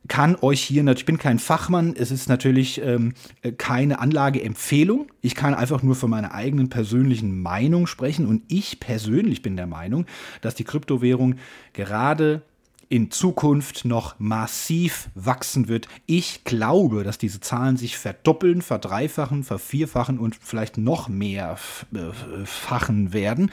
[0.07, 3.13] kann euch hier, ich bin kein Fachmann, es ist natürlich ähm,
[3.57, 5.07] keine Anlageempfehlung.
[5.21, 9.67] Ich kann einfach nur von meiner eigenen persönlichen Meinung sprechen und ich persönlich bin der
[9.67, 10.05] Meinung,
[10.41, 11.35] dass die Kryptowährung
[11.71, 12.41] gerade
[12.89, 15.87] in Zukunft noch massiv wachsen wird.
[16.05, 21.57] Ich glaube, dass diese Zahlen sich verdoppeln, verdreifachen, vervierfachen und vielleicht noch mehr
[21.93, 23.51] äh, fachen werden.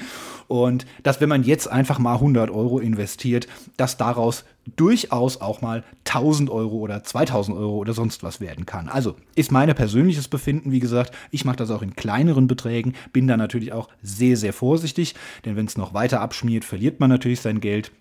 [0.49, 4.45] Und dass, wenn man jetzt einfach mal 100 Euro investiert, dass daraus
[4.77, 8.89] durchaus auch mal 1000 Euro oder 2000 Euro oder sonst was werden kann.
[8.89, 13.27] Also ist mein persönliches Befinden, wie gesagt, ich mache das auch in kleineren Beträgen, bin
[13.27, 15.15] da natürlich auch sehr, sehr vorsichtig,
[15.45, 17.93] denn wenn es noch weiter abschmiert, verliert man natürlich sein Geld.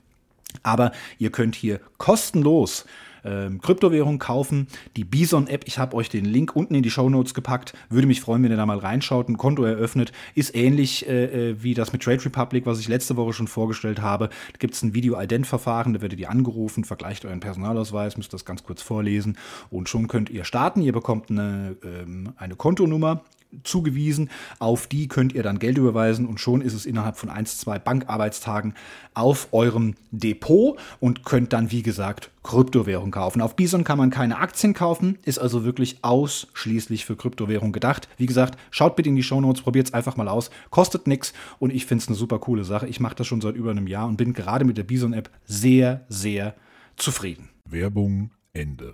[0.64, 2.86] Aber ihr könnt hier kostenlos
[3.24, 4.68] ähm, Kryptowährung kaufen.
[4.96, 7.74] Die Bison-App, ich habe euch den Link unten in die Show Notes gepackt.
[7.90, 10.12] Würde mich freuen, wenn ihr da mal reinschaut, ein Konto eröffnet.
[10.36, 14.02] Ist ähnlich äh, äh wie das mit Trade Republic, was ich letzte Woche schon vorgestellt
[14.02, 14.30] habe.
[14.30, 18.64] Da gibt es ein Video-Ident-Verfahren, da werdet ihr angerufen, vergleicht euren Personalausweis, müsst das ganz
[18.64, 19.38] kurz vorlesen
[19.70, 20.82] und schon könnt ihr starten.
[20.82, 23.24] Ihr bekommt eine, ähm, eine Kontonummer
[23.64, 24.30] zugewiesen.
[24.60, 27.80] Auf die könnt ihr dann Geld überweisen und schon ist es innerhalb von ein, zwei
[27.80, 28.74] Bankarbeitstagen
[29.14, 33.42] auf eurem Depot und könnt dann, wie gesagt, Kryptowährung kaufen.
[33.42, 38.08] Auf Bison kann man keine Aktien kaufen, ist also wirklich ausschließlich für Kryptowährung gedacht.
[38.18, 40.50] Wie gesagt, schaut bitte in die Shownotes, probiert es einfach mal aus.
[40.70, 42.88] Kostet nichts und ich finde es eine super coole Sache.
[42.88, 46.06] Ich mache das schon seit über einem Jahr und bin gerade mit der Bison-App sehr,
[46.08, 46.56] sehr
[46.96, 47.50] zufrieden.
[47.66, 48.94] Werbung Ende.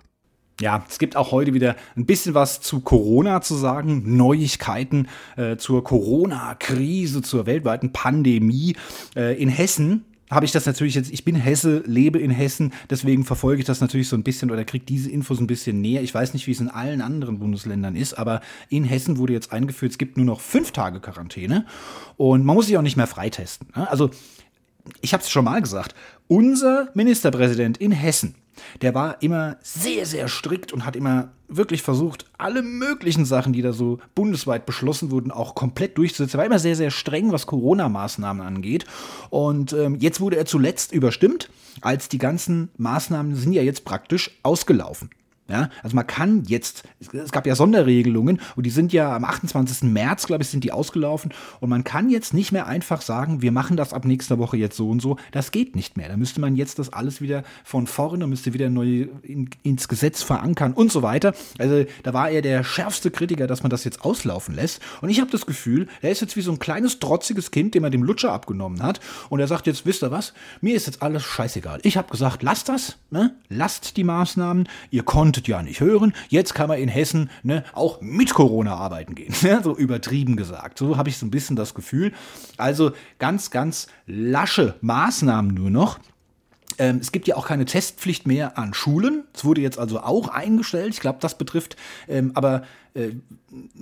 [0.62, 5.58] Ja, es gibt auch heute wieder ein bisschen was zu Corona zu sagen, Neuigkeiten äh,
[5.58, 8.78] zur Corona-Krise, zur weltweiten Pandemie.
[9.18, 13.26] Äh, in Hessen habe ich das natürlich jetzt, ich bin Hesse, lebe in Hessen, deswegen
[13.26, 16.02] verfolge ich das natürlich so ein bisschen oder kriege diese Infos ein bisschen näher.
[16.02, 18.40] Ich weiß nicht, wie es in allen anderen Bundesländern ist, aber
[18.70, 21.66] in Hessen wurde jetzt eingeführt, es gibt nur noch fünf Tage Quarantäne
[22.16, 23.68] und man muss sich auch nicht mehr freitesten.
[23.76, 23.90] Ne?
[23.90, 24.10] Also,
[25.02, 25.96] ich habe es schon mal gesagt,
[26.28, 28.36] unser Ministerpräsident in Hessen,
[28.82, 33.62] der war immer sehr, sehr strikt und hat immer wirklich versucht, alle möglichen Sachen, die
[33.62, 36.38] da so bundesweit beschlossen wurden, auch komplett durchzusetzen.
[36.38, 38.86] Er war immer sehr, sehr streng, was Corona-Maßnahmen angeht.
[39.30, 41.50] Und ähm, jetzt wurde er zuletzt überstimmt,
[41.82, 45.10] als die ganzen Maßnahmen sind ja jetzt praktisch ausgelaufen.
[45.48, 49.84] Ja, also man kann jetzt, es gab ja Sonderregelungen und die sind ja am 28.
[49.84, 53.52] März, glaube ich, sind die ausgelaufen und man kann jetzt nicht mehr einfach sagen, wir
[53.52, 55.18] machen das ab nächster Woche jetzt so und so.
[55.32, 56.10] Das geht nicht mehr.
[56.10, 60.24] Da müsste man jetzt das alles wieder von vorne, müsste wieder neu in, ins Gesetz
[60.24, 61.36] verankern und so weiter.
[61.60, 64.82] Also da war er der schärfste Kritiker, dass man das jetzt auslaufen lässt.
[65.02, 67.84] Und ich habe das Gefühl, er ist jetzt wie so ein kleines trotziges Kind, dem
[67.84, 71.04] er dem Lutscher abgenommen hat und er sagt jetzt, wisst ihr was, mir ist jetzt
[71.04, 71.82] alles scheißegal.
[71.84, 73.36] Ich habe gesagt, lasst das, ne?
[73.50, 76.14] lasst die Maßnahmen, ihr konntet konntet ja nicht hören.
[76.30, 79.34] Jetzt kann man in Hessen ne, auch mit Corona arbeiten gehen.
[79.66, 80.78] So übertrieben gesagt.
[80.78, 82.12] So habe ich so ein bisschen das Gefühl.
[82.58, 86.00] Also ganz, ganz lasche Maßnahmen nur noch.
[86.78, 89.24] Ähm, es gibt ja auch keine Testpflicht mehr an Schulen.
[89.34, 90.94] Es wurde jetzt also auch eingestellt.
[90.94, 91.76] Ich glaube, das betrifft
[92.08, 92.64] ähm, aber
[92.96, 93.12] äh,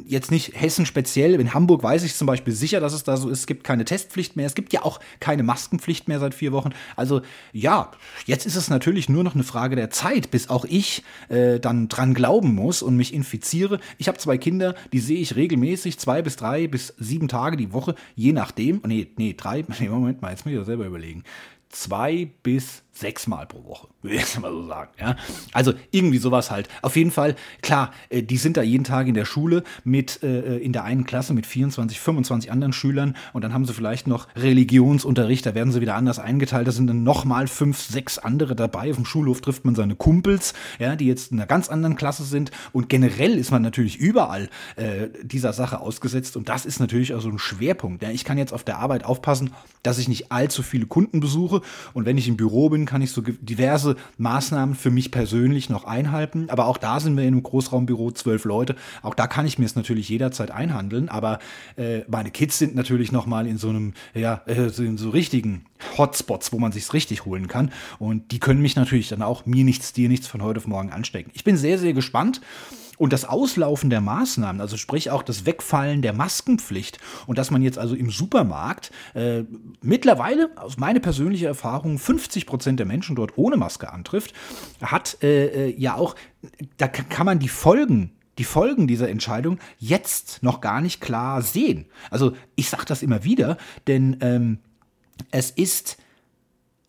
[0.06, 1.40] jetzt nicht Hessen speziell.
[1.40, 3.40] In Hamburg weiß ich zum Beispiel sicher, dass es da so ist.
[3.40, 4.46] Es gibt keine Testpflicht mehr.
[4.46, 6.72] Es gibt ja auch keine Maskenpflicht mehr seit vier Wochen.
[6.96, 7.92] Also ja,
[8.26, 11.90] jetzt ist es natürlich nur noch eine Frage der Zeit, bis auch ich äh, dann
[11.90, 13.80] dran glauben muss und mich infiziere.
[13.98, 17.74] Ich habe zwei Kinder, die sehe ich regelmäßig, zwei bis drei bis sieben Tage die
[17.74, 18.82] Woche, je nachdem.
[18.86, 19.64] Nee, nee, drei.
[19.80, 21.24] Nee, Moment mal, jetzt muss ich das selber überlegen.
[21.70, 24.92] Zwei bis sechsmal pro Woche, würde ich jetzt mal so sagen.
[25.00, 25.16] Ja?
[25.52, 26.70] Also irgendwie sowas halt.
[26.82, 30.58] Auf jeden Fall, klar, äh, die sind da jeden Tag in der Schule mit äh,
[30.58, 34.28] in der einen Klasse mit 24, 25 anderen Schülern und dann haben sie vielleicht noch
[34.36, 36.68] Religionsunterricht, da werden sie wieder anders eingeteilt.
[36.68, 38.92] Da sind dann nochmal fünf, sechs andere dabei.
[38.92, 42.24] Auf dem Schulhof trifft man seine Kumpels, ja, die jetzt in einer ganz anderen Klasse
[42.24, 42.52] sind.
[42.72, 47.30] Und generell ist man natürlich überall äh, dieser Sache ausgesetzt und das ist natürlich also
[47.30, 48.04] ein Schwerpunkt.
[48.04, 48.12] Ja?
[48.12, 49.52] Ich kann jetzt auf der Arbeit aufpassen,
[49.82, 51.62] dass ich nicht allzu viele Kunden besuche
[51.94, 55.86] und wenn ich im Büro bin, kann ich so diverse Maßnahmen für mich persönlich noch
[55.86, 56.50] einhalten.
[56.50, 58.76] Aber auch da sind wir in einem Großraumbüro, zwölf Leute.
[59.02, 61.10] Auch da kann ich mir es natürlich jederzeit einhandeln.
[61.10, 61.40] Aber
[61.76, 65.66] äh, meine Kids sind natürlich noch mal in so einem, ja, äh, in so richtigen
[65.98, 67.72] Hotspots, wo man sich's richtig holen kann.
[68.00, 70.92] Und die können mich natürlich dann auch mir nichts, dir nichts von heute auf morgen
[70.92, 71.32] anstecken.
[71.34, 72.42] Ich bin sehr, sehr gespannt.
[73.04, 77.62] Und das Auslaufen der Maßnahmen, also sprich auch das Wegfallen der Maskenpflicht und dass man
[77.62, 79.44] jetzt also im Supermarkt äh,
[79.82, 84.34] mittlerweile, aus meiner persönlichen Erfahrung, 50 Prozent der Menschen dort ohne Maske antrifft,
[84.82, 86.16] hat äh, äh ja auch,
[86.78, 91.88] da kann man die Folgen die Folgen dieser Entscheidung jetzt noch gar nicht klar sehen.
[92.10, 94.60] Also ich sage das immer wieder, denn ähm,
[95.30, 95.98] es ist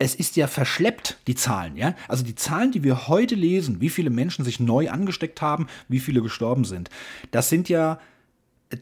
[0.05, 1.95] es ist ja verschleppt, die Zahlen, ja.
[2.09, 5.99] Also die Zahlen, die wir heute lesen, wie viele Menschen sich neu angesteckt haben, wie
[5.99, 6.91] viele gestorben sind,
[7.31, 7.99] das sind ja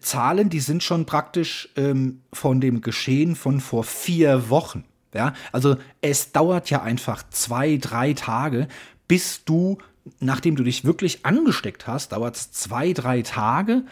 [0.00, 4.84] Zahlen, die sind schon praktisch ähm, von dem Geschehen von vor vier Wochen.
[5.14, 8.66] Ja, also es dauert ja einfach zwei, drei Tage,
[9.06, 9.78] bis du,
[10.18, 13.84] nachdem du dich wirklich angesteckt hast, dauert es zwei, drei Tage,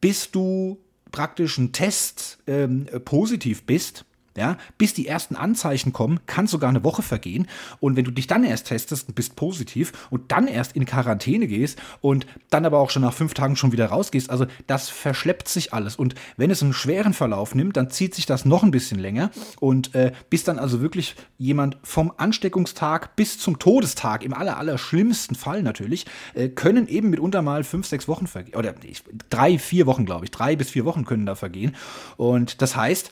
[0.00, 0.78] bis du
[1.12, 4.04] praktisch einen Test ähm, positiv bist
[4.38, 7.46] ja, bis die ersten Anzeichen kommen, kann sogar eine Woche vergehen.
[7.80, 11.46] Und wenn du dich dann erst testest und bist positiv und dann erst in Quarantäne
[11.46, 15.48] gehst und dann aber auch schon nach fünf Tagen schon wieder rausgehst, also das verschleppt
[15.48, 15.96] sich alles.
[15.96, 19.30] Und wenn es einen schweren Verlauf nimmt, dann zieht sich das noch ein bisschen länger.
[19.60, 24.78] Und äh, bis dann also wirklich jemand vom Ansteckungstag bis zum Todestag, im aller, aller
[24.78, 28.54] schlimmsten Fall natürlich, äh, können eben mitunter mal fünf, sechs Wochen vergehen.
[28.54, 28.74] Oder
[29.30, 30.30] drei, vier Wochen, glaube ich.
[30.30, 31.74] Drei bis vier Wochen können da vergehen.
[32.16, 33.10] Und das heißt,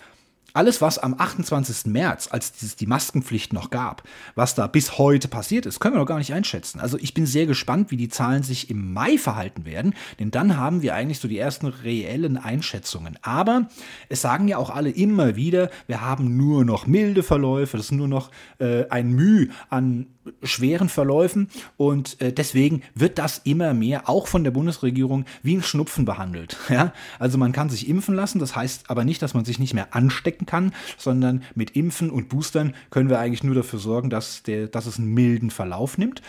[0.56, 1.92] alles, was am 28.
[1.92, 4.02] März, als es die Maskenpflicht noch gab,
[4.34, 6.80] was da bis heute passiert ist, können wir noch gar nicht einschätzen.
[6.80, 10.56] Also ich bin sehr gespannt, wie die Zahlen sich im Mai verhalten werden, denn dann
[10.56, 13.18] haben wir eigentlich so die ersten reellen Einschätzungen.
[13.22, 13.68] Aber
[14.08, 17.92] es sagen ja auch alle immer wieder, wir haben nur noch milde Verläufe, das ist
[17.92, 20.06] nur noch äh, ein Mühe an
[20.42, 25.62] schweren Verläufen und äh, deswegen wird das immer mehr auch von der Bundesregierung wie ein
[25.62, 26.56] Schnupfen behandelt.
[26.76, 26.92] Ja?
[27.18, 29.94] Also man kann sich impfen lassen, das heißt aber nicht, dass man sich nicht mehr
[29.94, 34.66] anstecken kann, sondern mit Impfen und Boostern können wir eigentlich nur dafür sorgen, dass, der,
[34.66, 36.20] dass es einen milden Verlauf nimmt.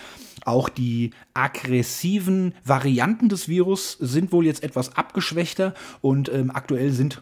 [0.46, 7.22] Auch die aggressiven Varianten des Virus sind wohl jetzt etwas abgeschwächter und ähm, aktuell sind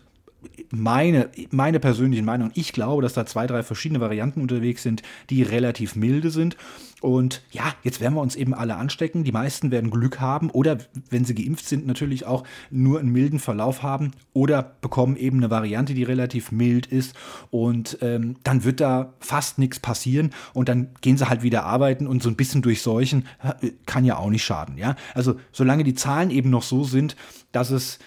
[0.72, 5.44] meine, meine persönliche Meinung, ich glaube, dass da zwei, drei verschiedene Varianten unterwegs sind, die
[5.44, 6.58] relativ milde sind.
[7.02, 9.24] Und ja, jetzt werden wir uns eben alle anstecken.
[9.24, 10.78] Die meisten werden Glück haben oder,
[11.10, 15.52] wenn sie geimpft sind, natürlich auch nur einen milden Verlauf haben oder bekommen eben eine
[15.52, 17.16] Variante, die relativ mild ist.
[17.52, 22.08] Und ähm, dann wird da fast nichts passieren und dann gehen sie halt wieder arbeiten
[22.08, 24.78] und so ein bisschen durchseuchen äh, kann ja auch nicht schaden.
[24.78, 27.16] Ja, also solange die Zahlen eben noch so sind,
[27.52, 28.00] dass es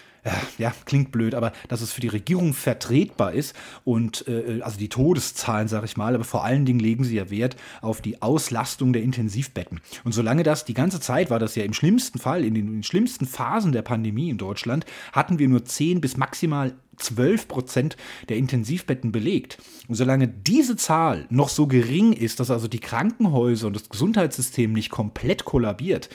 [0.57, 4.89] ja, klingt blöd, aber dass es für die Regierung vertretbar ist und äh, also die
[4.89, 8.93] Todeszahlen, sage ich mal, aber vor allen Dingen legen sie ja Wert auf die Auslastung
[8.93, 9.79] der Intensivbetten.
[10.03, 12.73] Und solange das die ganze Zeit war, das ja im schlimmsten Fall, in den, in
[12.75, 17.97] den schlimmsten Phasen der Pandemie in Deutschland, hatten wir nur 10 bis maximal 12 Prozent
[18.27, 19.57] der Intensivbetten belegt.
[19.87, 24.73] Und solange diese Zahl noch so gering ist, dass also die Krankenhäuser und das Gesundheitssystem
[24.73, 26.09] nicht komplett kollabiert,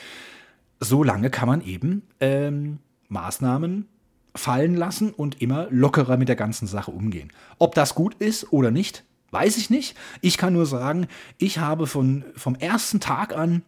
[0.81, 3.87] solange kann man eben ähm, Maßnahmen
[4.35, 7.33] fallen lassen und immer lockerer mit der ganzen Sache umgehen.
[7.59, 9.97] Ob das gut ist oder nicht, weiß ich nicht.
[10.21, 11.07] Ich kann nur sagen,
[11.39, 13.63] ich habe von, vom ersten Tag an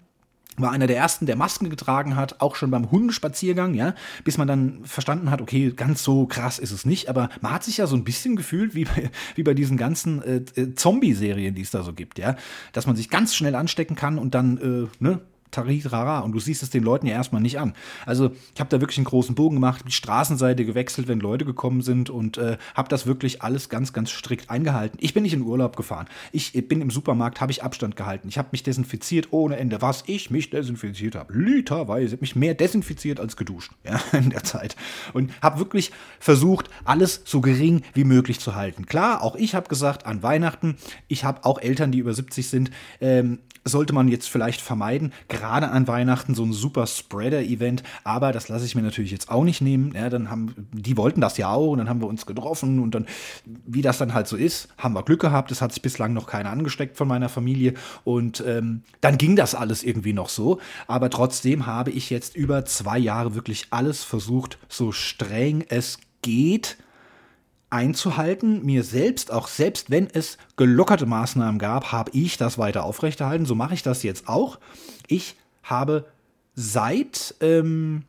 [0.59, 4.49] war einer der ersten, der Masken getragen hat, auch schon beim Hundespaziergang, ja, bis man
[4.49, 7.87] dann verstanden hat, okay, ganz so krass ist es nicht, aber man hat sich ja
[7.87, 11.71] so ein bisschen gefühlt wie bei, wie bei diesen ganzen äh, äh Zombie-Serien, die es
[11.71, 12.37] da so gibt, ja,
[12.73, 16.63] dass man sich ganz schnell anstecken kann und dann, äh, ne, Tarirara und du siehst
[16.63, 17.75] es den Leuten ja erstmal nicht an.
[18.05, 21.83] Also ich habe da wirklich einen großen Bogen gemacht, die Straßenseite gewechselt, wenn Leute gekommen
[21.83, 24.99] sind und äh, habe das wirklich alles ganz, ganz strikt eingehalten.
[25.01, 26.07] Ich bin nicht in Urlaub gefahren.
[26.33, 28.29] Ich bin im Supermarkt, habe ich Abstand gehalten.
[28.29, 29.83] Ich habe mich desinfiziert ohne Ende.
[29.83, 34.77] Was ich mich desinfiziert habe, literweise, mich mehr desinfiziert als geduscht ja, in der Zeit.
[35.13, 38.87] Und habe wirklich versucht, alles so gering wie möglich zu halten.
[38.87, 40.77] Klar, auch ich habe gesagt, an Weihnachten,
[41.09, 45.13] ich habe auch Eltern, die über 70 sind, ähm, sollte man jetzt vielleicht vermeiden.
[45.29, 49.31] Gerade gerade an Weihnachten so ein super Spreader-Event, aber das lasse ich mir natürlich jetzt
[49.31, 49.93] auch nicht nehmen.
[49.95, 52.95] Ja, dann haben, die wollten das ja auch und dann haben wir uns getroffen und
[52.95, 53.07] dann,
[53.45, 55.51] wie das dann halt so ist, haben wir Glück gehabt.
[55.53, 59.55] Es hat sich bislang noch keiner angesteckt von meiner Familie und ähm, dann ging das
[59.55, 60.59] alles irgendwie noch so.
[60.89, 66.77] Aber trotzdem habe ich jetzt über zwei Jahre wirklich alles versucht, so streng es geht,
[67.71, 68.65] einzuhalten.
[68.65, 73.47] Mir selbst, auch selbst wenn es gelockerte Maßnahmen gab, habe ich das weiter aufrechterhalten.
[73.47, 74.59] So mache ich das jetzt auch.
[75.09, 76.07] Ich habe
[76.55, 78.05] seit, ähm,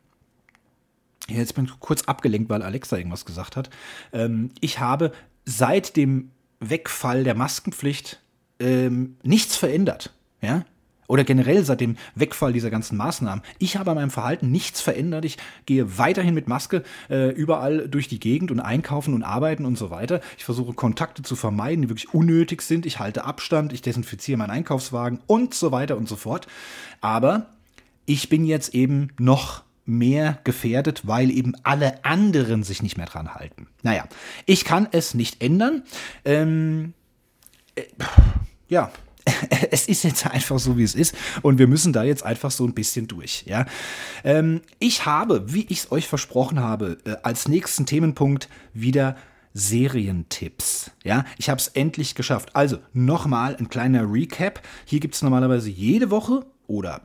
[1.28, 3.70] jetzt bin ich kurz abgelenkt, weil Alexa irgendwas gesagt hat.
[4.12, 5.12] Ähm, ich habe
[5.44, 8.20] seit dem Wegfall der Maskenpflicht
[8.60, 10.12] ähm, nichts verändert.
[10.40, 10.64] Ja,
[11.08, 13.42] oder generell seit dem Wegfall dieser ganzen Maßnahmen.
[13.58, 15.24] Ich habe an meinem Verhalten nichts verändert.
[15.24, 19.76] Ich gehe weiterhin mit Maske äh, überall durch die Gegend und einkaufen und arbeiten und
[19.76, 20.20] so weiter.
[20.36, 22.86] Ich versuche Kontakte zu vermeiden, die wirklich unnötig sind.
[22.86, 26.46] Ich halte Abstand, ich desinfiziere meinen Einkaufswagen und so weiter und so fort.
[27.00, 27.46] Aber
[28.04, 33.34] ich bin jetzt eben noch mehr gefährdet, weil eben alle anderen sich nicht mehr dran
[33.34, 33.66] halten.
[33.82, 34.04] Naja,
[34.44, 35.82] ich kann es nicht ändern.
[36.26, 36.92] Ähm,
[37.74, 37.84] äh,
[38.68, 38.92] ja,
[39.70, 41.14] es ist jetzt einfach so, wie es ist.
[41.42, 43.44] Und wir müssen da jetzt einfach so ein bisschen durch.
[43.46, 43.66] Ja?
[44.24, 49.16] Ähm, ich habe, wie ich es euch versprochen habe, äh, als nächsten Themenpunkt wieder
[49.54, 50.90] Serientipps.
[51.04, 52.54] Ja, ich habe es endlich geschafft.
[52.54, 54.62] Also nochmal ein kleiner Recap.
[54.84, 57.02] Hier gibt es normalerweise jede Woche oder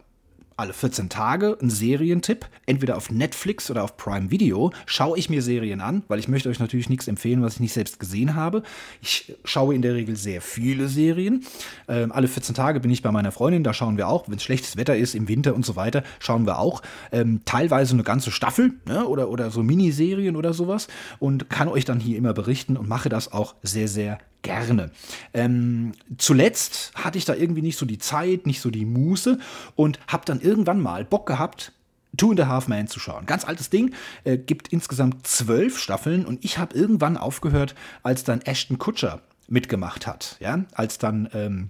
[0.57, 5.41] alle 14 Tage einen Serientipp, entweder auf Netflix oder auf Prime Video, schaue ich mir
[5.41, 8.63] Serien an, weil ich möchte euch natürlich nichts empfehlen, was ich nicht selbst gesehen habe.
[9.01, 11.45] Ich schaue in der Regel sehr viele Serien.
[11.87, 14.43] Ähm, alle 14 Tage bin ich bei meiner Freundin, da schauen wir auch, wenn es
[14.43, 18.31] schlechtes Wetter ist, im Winter und so weiter, schauen wir auch ähm, teilweise eine ganze
[18.31, 20.87] Staffel ne, oder, oder so Miniserien oder sowas
[21.19, 24.91] und kann euch dann hier immer berichten und mache das auch sehr, sehr gerne.
[25.33, 29.39] Ähm, zuletzt hatte ich da irgendwie nicht so die Zeit, nicht so die Muße
[29.75, 31.71] und habe dann irgendwann mal Bock gehabt,
[32.15, 33.25] Two and a Half Man zu schauen.
[33.25, 38.41] Ganz altes Ding, äh, gibt insgesamt zwölf Staffeln und ich habe irgendwann aufgehört, als dann
[38.41, 41.69] Ashton Kutcher mitgemacht hat, ja, als dann ähm,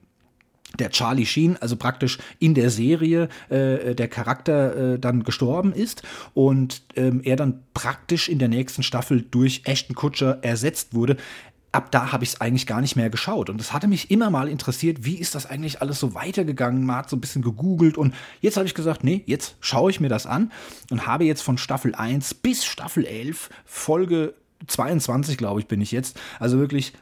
[0.80, 6.04] der Charlie Sheen, also praktisch in der Serie äh, der Charakter äh, dann gestorben ist
[6.34, 11.18] und ähm, er dann praktisch in der nächsten Staffel durch Ashton Kutcher ersetzt wurde
[11.74, 13.50] ab da habe ich es eigentlich gar nicht mehr geschaut.
[13.50, 16.86] Und es hatte mich immer mal interessiert, wie ist das eigentlich alles so weitergegangen?
[16.86, 20.00] Man hat so ein bisschen gegoogelt und jetzt habe ich gesagt, nee, jetzt schaue ich
[20.00, 20.52] mir das an
[20.90, 24.36] und habe jetzt von Staffel 1 bis Staffel 11 Folge
[24.68, 26.20] 22, glaube ich, bin ich jetzt.
[26.40, 26.94] Also wirklich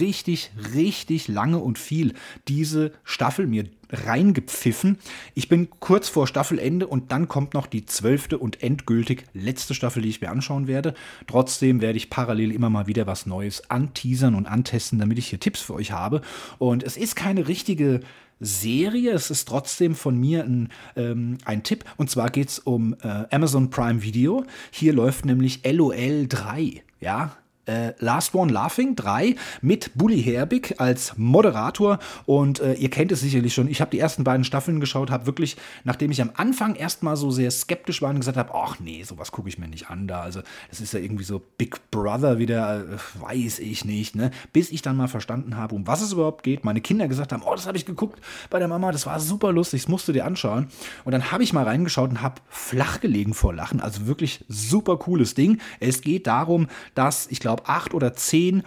[0.00, 2.14] richtig, richtig lange und viel
[2.48, 4.98] diese Staffel mir reingepfiffen.
[5.34, 10.02] Ich bin kurz vor Staffelende und dann kommt noch die zwölfte und endgültig letzte Staffel,
[10.02, 10.94] die ich mir anschauen werde.
[11.26, 15.40] Trotzdem werde ich parallel immer mal wieder was Neues anteasern und antesten, damit ich hier
[15.40, 16.20] Tipps für euch habe.
[16.58, 18.00] Und es ist keine richtige
[18.40, 19.12] Serie.
[19.12, 21.84] Es ist trotzdem von mir ein, ähm, ein Tipp.
[21.96, 24.44] Und zwar geht es um äh, Amazon Prime Video.
[24.70, 26.82] Hier läuft nämlich LOL 3.
[27.00, 33.12] Ja, äh, Last One Laughing 3 mit Bully Herbig als Moderator und äh, ihr kennt
[33.12, 33.68] es sicherlich schon.
[33.68, 37.30] Ich habe die ersten beiden Staffeln geschaut, habe wirklich, nachdem ich am Anfang erstmal so
[37.30, 40.22] sehr skeptisch war und gesagt habe, ach nee, sowas gucke ich mir nicht an da.
[40.22, 44.30] Also es ist ja irgendwie so Big Brother wieder, äh, weiß ich nicht, ne?
[44.52, 46.64] Bis ich dann mal verstanden habe, um was es überhaupt geht.
[46.64, 49.52] Meine Kinder gesagt haben, oh, das habe ich geguckt bei der Mama, das war super
[49.52, 50.68] lustig, das musst du dir anschauen.
[51.04, 53.80] Und dann habe ich mal reingeschaut und habe flach gelegen vor Lachen.
[53.80, 55.60] Also wirklich super cooles Ding.
[55.80, 58.62] Es geht darum, dass, ich glaube, glaube, acht oder zehn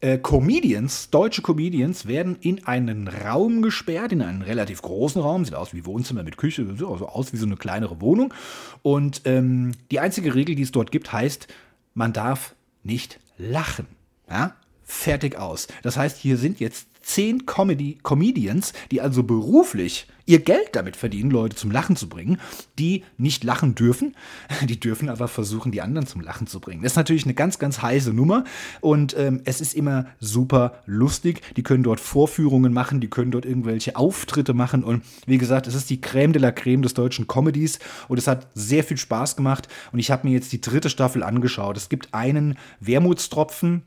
[0.00, 5.54] äh, Comedians, deutsche Comedians, werden in einen Raum gesperrt, in einen relativ großen Raum, sieht
[5.54, 8.34] aus wie Wohnzimmer mit Küche, sieht also aus wie so eine kleinere Wohnung.
[8.82, 11.48] Und ähm, die einzige Regel, die es dort gibt, heißt,
[11.94, 13.86] man darf nicht lachen.
[14.28, 14.56] Ja?
[14.82, 15.68] Fertig aus.
[15.82, 21.30] Das heißt, hier sind jetzt zehn Comedy Comedians, die also beruflich ihr Geld damit verdienen,
[21.30, 22.38] Leute zum Lachen zu bringen,
[22.78, 24.14] die nicht lachen dürfen.
[24.68, 26.82] Die dürfen aber versuchen, die anderen zum Lachen zu bringen.
[26.82, 28.44] Das ist natürlich eine ganz, ganz heiße Nummer
[28.80, 31.42] und ähm, es ist immer super lustig.
[31.56, 35.74] Die können dort Vorführungen machen, die können dort irgendwelche Auftritte machen und wie gesagt, es
[35.74, 39.36] ist die Creme de la Creme des deutschen Comedies und es hat sehr viel Spaß
[39.36, 41.76] gemacht und ich habe mir jetzt die dritte Staffel angeschaut.
[41.76, 43.82] Es gibt einen Wermutstropfen,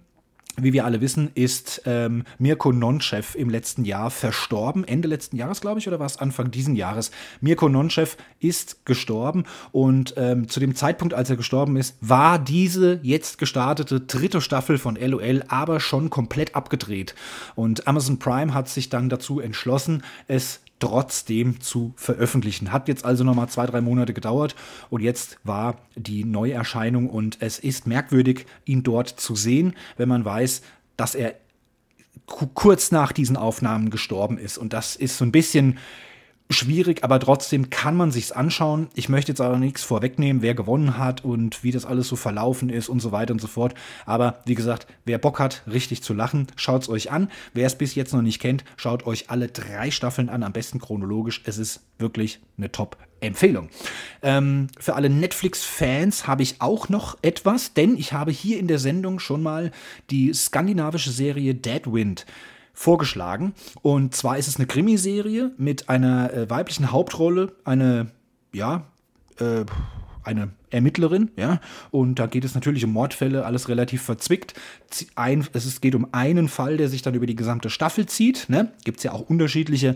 [0.57, 4.87] wie wir alle wissen, ist ähm, Mirko Nonchev im letzten Jahr verstorben.
[4.87, 7.11] Ende letzten Jahres, glaube ich, oder war es Anfang diesen Jahres?
[7.41, 12.99] Mirko Nonchev ist gestorben und ähm, zu dem Zeitpunkt, als er gestorben ist, war diese
[13.03, 17.15] jetzt gestartete dritte Staffel von LOL aber schon komplett abgedreht.
[17.55, 22.71] Und Amazon Prime hat sich dann dazu entschlossen, es trotzdem zu veröffentlichen.
[22.71, 24.55] Hat jetzt also nochmal zwei, drei Monate gedauert
[24.91, 30.23] und jetzt war die Neuerscheinung und es ist merkwürdig, ihn dort zu sehen, wenn man
[30.23, 30.61] weiß,
[30.95, 31.33] dass er
[32.27, 34.59] kurz nach diesen Aufnahmen gestorben ist.
[34.59, 35.79] Und das ist so ein bisschen
[36.49, 38.87] schwierig, aber trotzdem kann man sich's anschauen.
[38.93, 42.69] Ich möchte jetzt aber nichts vorwegnehmen, wer gewonnen hat und wie das alles so verlaufen
[42.69, 43.73] ist und so weiter und so fort.
[44.05, 47.29] Aber wie gesagt, wer Bock hat, richtig zu lachen, schaut's euch an.
[47.53, 50.79] Wer es bis jetzt noch nicht kennt, schaut euch alle drei Staffeln an, am besten
[50.79, 51.41] chronologisch.
[51.45, 53.69] Es ist wirklich eine Top-Empfehlung.
[54.21, 58.79] Ähm, für alle Netflix-Fans habe ich auch noch etwas, denn ich habe hier in der
[58.79, 59.71] Sendung schon mal
[60.11, 62.25] die skandinavische Serie Deadwind
[62.75, 63.53] vorgeschlagen.
[63.81, 68.11] Und zwar ist es eine Krimiserie mit einer äh, weiblichen Hauptrolle, eine,
[68.53, 68.83] ja,
[69.39, 69.65] äh,
[70.23, 71.61] eine Ermittlerin, ja,
[71.91, 74.55] und da geht es natürlich um Mordfälle, alles relativ verzwickt.
[75.15, 78.49] Ein, es geht um einen Fall, der sich dann über die gesamte Staffel zieht.
[78.49, 78.71] Ne?
[78.83, 79.95] Gibt es ja auch unterschiedliche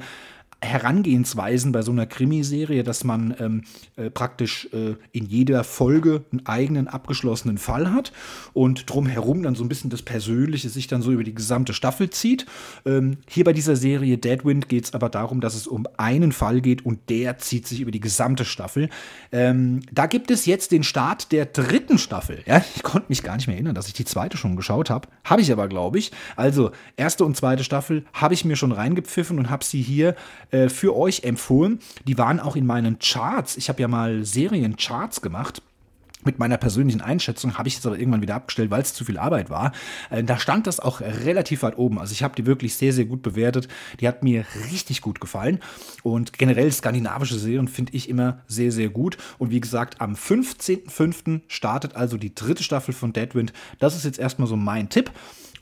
[0.62, 3.64] Herangehensweisen bei so einer Krimiserie, dass man ähm,
[3.96, 8.12] äh, praktisch äh, in jeder Folge einen eigenen abgeschlossenen Fall hat
[8.54, 12.10] und drumherum dann so ein bisschen das Persönliche sich dann so über die gesamte Staffel
[12.10, 12.46] zieht.
[12.86, 16.60] Ähm, hier bei dieser Serie Deadwind geht es aber darum, dass es um einen Fall
[16.60, 18.90] geht und der zieht sich über die gesamte Staffel.
[19.32, 22.44] Ähm, da gibt es jetzt den Start der dritten Staffel.
[22.46, 25.08] Ja, ich konnte mich gar nicht mehr erinnern, dass ich die zweite schon geschaut habe.
[25.24, 26.12] Habe ich aber, glaube ich.
[26.36, 30.16] Also, erste und zweite Staffel habe ich mir schon reingepfiffen und habe sie hier
[30.52, 31.80] äh, für euch empfohlen.
[32.08, 33.58] Die waren auch in meinen Charts.
[33.58, 35.62] Ich habe ja mal Seriencharts gemacht
[36.26, 39.18] mit meiner persönlichen Einschätzung habe ich es aber irgendwann wieder abgestellt, weil es zu viel
[39.18, 39.72] Arbeit war.
[40.10, 41.98] Äh, da stand das auch relativ weit oben.
[41.98, 43.68] Also ich habe die wirklich sehr, sehr gut bewertet.
[44.00, 45.60] Die hat mir richtig gut gefallen.
[46.04, 49.18] Und generell skandinavische Serien finde ich immer sehr, sehr gut.
[49.38, 51.42] Und wie gesagt, am 15.05.
[51.48, 53.54] startet also die dritte Staffel von Deadwind.
[53.80, 55.12] Das ist jetzt erstmal so mein Tipp.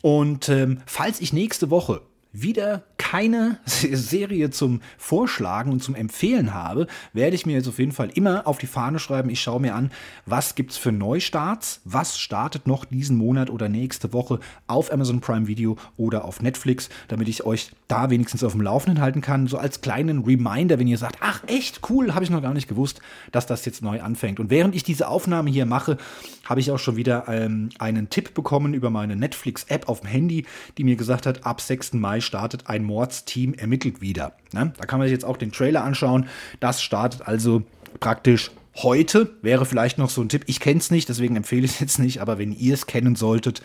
[0.01, 2.01] Und ähm, falls ich nächste Woche
[2.31, 7.91] wieder keine Serie zum Vorschlagen und zum Empfehlen habe, werde ich mir jetzt auf jeden
[7.91, 9.29] Fall immer auf die Fahne schreiben.
[9.29, 9.91] Ich schaue mir an,
[10.25, 15.21] was gibt es für Neustarts, was startet noch diesen Monat oder nächste Woche auf Amazon
[15.21, 19.47] Prime Video oder auf Netflix, damit ich euch da wenigstens auf dem Laufenden halten kann.
[19.47, 22.67] So als kleinen Reminder, wenn ihr sagt, ach echt cool, habe ich noch gar nicht
[22.67, 22.99] gewusst,
[23.31, 24.39] dass das jetzt neu anfängt.
[24.39, 25.97] Und während ich diese Aufnahme hier mache,
[26.43, 30.45] habe ich auch schon wieder ähm, einen Tipp bekommen über meine Netflix-App auf dem Handy,
[30.77, 31.93] die mir gesagt hat, ab 6.
[31.93, 34.33] Mai startet ein Mordsteam ermittelt wieder.
[34.53, 34.73] Ne?
[34.77, 36.27] Da kann man sich jetzt auch den Trailer anschauen.
[36.59, 37.63] Das startet also
[37.99, 39.35] praktisch heute.
[39.41, 40.43] Wäre vielleicht noch so ein Tipp.
[40.47, 42.21] Ich kenne es nicht, deswegen empfehle ich es jetzt nicht.
[42.21, 43.61] Aber wenn ihr es kennen solltet,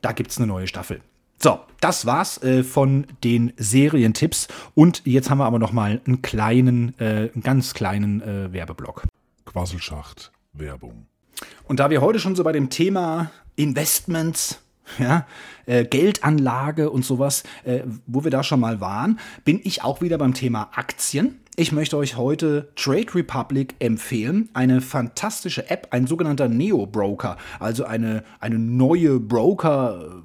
[0.00, 1.00] da gibt es eine neue Staffel.
[1.42, 4.48] So, das war's äh, von den Serientipps.
[4.74, 9.02] Und jetzt haben wir aber noch mal einen kleinen, äh, einen ganz kleinen äh, Werbeblock.
[9.44, 11.06] Quasselschacht, Werbung.
[11.64, 14.63] Und da wir heute schon so bei dem Thema Investments
[14.98, 15.26] ja,
[15.66, 20.18] äh, Geldanlage und sowas, äh, wo wir da schon mal waren, bin ich auch wieder
[20.18, 21.40] beim Thema Aktien.
[21.56, 28.24] Ich möchte euch heute Trade Republic empfehlen, eine fantastische App, ein sogenannter Neo-Broker, also eine,
[28.40, 30.22] eine neue Broker-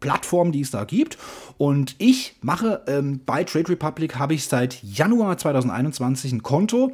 [0.00, 1.18] Plattform, die es da gibt.
[1.58, 6.92] Und ich mache ähm, bei Trade Republic, habe ich seit Januar 2021 ein Konto.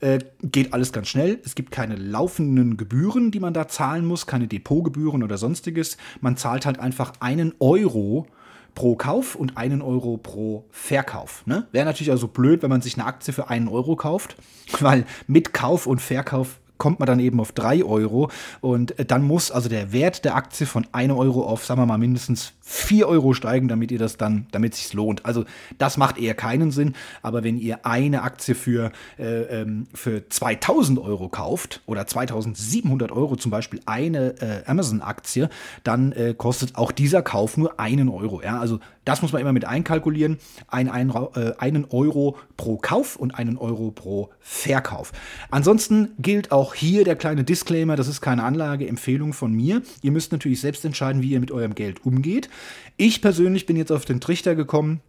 [0.00, 1.40] Äh, geht alles ganz schnell.
[1.44, 5.96] Es gibt keine laufenden Gebühren, die man da zahlen muss, keine Depotgebühren oder sonstiges.
[6.20, 8.26] Man zahlt halt einfach einen Euro
[8.74, 11.42] pro Kauf und einen Euro pro Verkauf.
[11.46, 11.66] Ne?
[11.72, 14.36] Wäre natürlich also blöd, wenn man sich eine Aktie für einen Euro kauft,
[14.80, 18.28] weil mit Kauf und Verkauf kommt man dann eben auf 3 Euro
[18.60, 21.86] und äh, dann muss also der Wert der Aktie von 1 Euro auf, sagen wir
[21.86, 25.24] mal, mindestens 4 Euro steigen, damit ihr das dann, damit sich lohnt.
[25.24, 25.44] Also
[25.78, 30.98] das macht eher keinen Sinn, aber wenn ihr eine Aktie für, äh, ähm, für 2000
[30.98, 35.50] Euro kauft oder 2700 Euro zum Beispiel eine äh, Amazon-Aktie,
[35.84, 38.42] dann äh, kostet auch dieser Kauf nur einen Euro.
[38.42, 38.58] Ja?
[38.58, 40.38] Also das muss man immer mit einkalkulieren.
[40.68, 45.12] Ein, ein, äh, einen Euro pro Kauf und einen Euro pro Verkauf.
[45.50, 49.82] Ansonsten gilt auch hier der kleine Disclaimer, das ist keine Anlageempfehlung von mir.
[50.02, 52.48] Ihr müsst natürlich selbst entscheiden, wie ihr mit eurem Geld umgeht.
[52.96, 55.00] Ich persönlich bin jetzt auf den Trichter gekommen.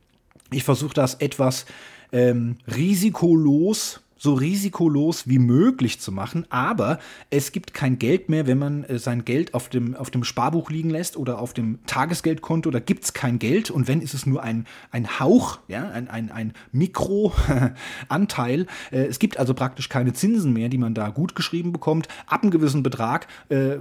[0.51, 1.65] Ich versuche das etwas
[2.11, 6.99] ähm, risikolos so risikolos wie möglich zu machen, aber
[7.29, 10.69] es gibt kein Geld mehr, wenn man äh, sein Geld auf dem, auf dem Sparbuch
[10.69, 14.25] liegen lässt oder auf dem Tagesgeldkonto, da gibt es kein Geld und wenn ist es
[14.25, 18.67] nur ein, ein Hauch, ja, ein, ein, ein Mikroanteil.
[18.91, 22.07] Äh, es gibt also praktisch keine Zinsen mehr, die man da gut geschrieben bekommt.
[22.25, 23.79] Ab einem gewissen Betrag äh,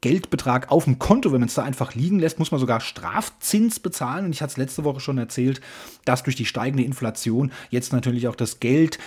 [0.00, 3.80] Geldbetrag auf dem Konto, wenn man es da einfach liegen lässt, muss man sogar Strafzins
[3.80, 4.26] bezahlen.
[4.26, 5.60] Und ich hatte es letzte Woche schon erzählt,
[6.04, 8.98] dass durch die steigende Inflation jetzt natürlich auch das Geld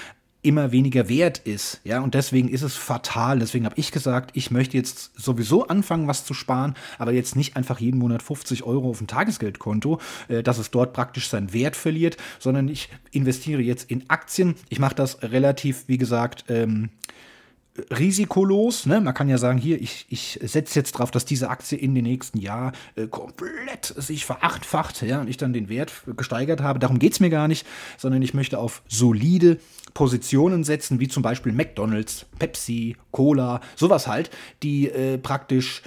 [0.45, 1.81] immer weniger wert ist.
[1.83, 3.39] Ja, und deswegen ist es fatal.
[3.39, 7.57] Deswegen habe ich gesagt, ich möchte jetzt sowieso anfangen, was zu sparen, aber jetzt nicht
[7.57, 11.75] einfach jeden Monat 50 Euro auf ein Tagesgeldkonto, äh, dass es dort praktisch seinen Wert
[11.75, 14.55] verliert, sondern ich investiere jetzt in Aktien.
[14.69, 16.89] Ich mache das relativ, wie gesagt, ähm,
[17.91, 18.85] risikolos.
[18.85, 19.01] Ne?
[19.01, 22.03] Man kann ja sagen, hier, ich, ich setze jetzt drauf, dass diese Aktie in den
[22.03, 26.79] nächsten Jahr äh, komplett sich verachtfacht ja, und ich dann den Wert gesteigert habe.
[26.79, 27.65] Darum geht es mir gar nicht,
[27.97, 29.59] sondern ich möchte auf solide
[29.93, 34.29] Positionen setzen, wie zum Beispiel McDonald's, Pepsi, Cola, sowas halt,
[34.63, 35.81] die äh, praktisch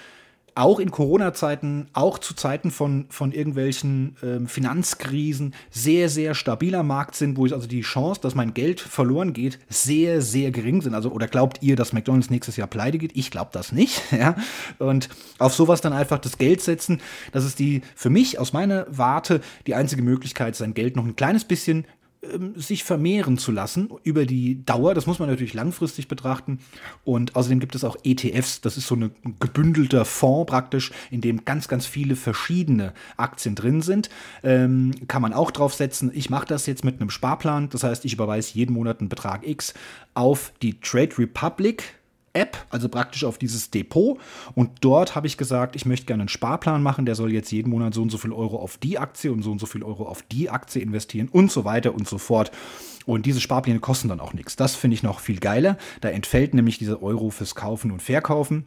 [0.59, 7.15] auch in Corona-Zeiten, auch zu Zeiten von, von irgendwelchen ähm, Finanzkrisen sehr, sehr stabiler Markt
[7.15, 10.95] sind, wo ich also die Chance, dass mein Geld verloren geht, sehr, sehr gering sind.
[10.95, 13.13] Also, oder glaubt ihr, dass McDonalds nächstes Jahr pleite geht?
[13.15, 14.03] Ich glaube das nicht.
[14.19, 14.35] Ja?
[14.79, 17.01] Und auf sowas dann einfach das Geld setzen,
[17.31, 21.15] das ist die, für mich aus meiner Warte, die einzige Möglichkeit, sein Geld noch ein
[21.15, 21.87] kleines bisschen
[22.57, 24.95] sich vermehren zu lassen über die Dauer.
[24.95, 26.59] Das muss man natürlich langfristig betrachten.
[27.05, 28.61] Und außerdem gibt es auch ETFs.
[28.61, 33.83] Das ist so ein gebündelter Fonds praktisch, in dem ganz, ganz viele verschiedene Aktien drin
[33.83, 34.11] sind.
[34.43, 36.11] Ähm, kann man auch draufsetzen.
[36.13, 37.69] Ich mache das jetzt mit einem Sparplan.
[37.71, 39.75] Das heißt, ich überweise jeden Monat einen Betrag X
[40.15, 41.98] auf die Trade Republic
[42.33, 44.19] App, also praktisch auf dieses Depot.
[44.55, 47.71] Und dort habe ich gesagt, ich möchte gerne einen Sparplan machen, der soll jetzt jeden
[47.71, 50.07] Monat so und so viel Euro auf die Aktie und so und so viel Euro
[50.07, 52.51] auf die Aktie investieren und so weiter und so fort.
[53.07, 54.57] Und diese Sparpläne kosten dann auch nichts.
[54.57, 55.79] Das finde ich noch viel geiler.
[56.03, 58.67] Da entfällt nämlich dieser Euro fürs Kaufen und Verkaufen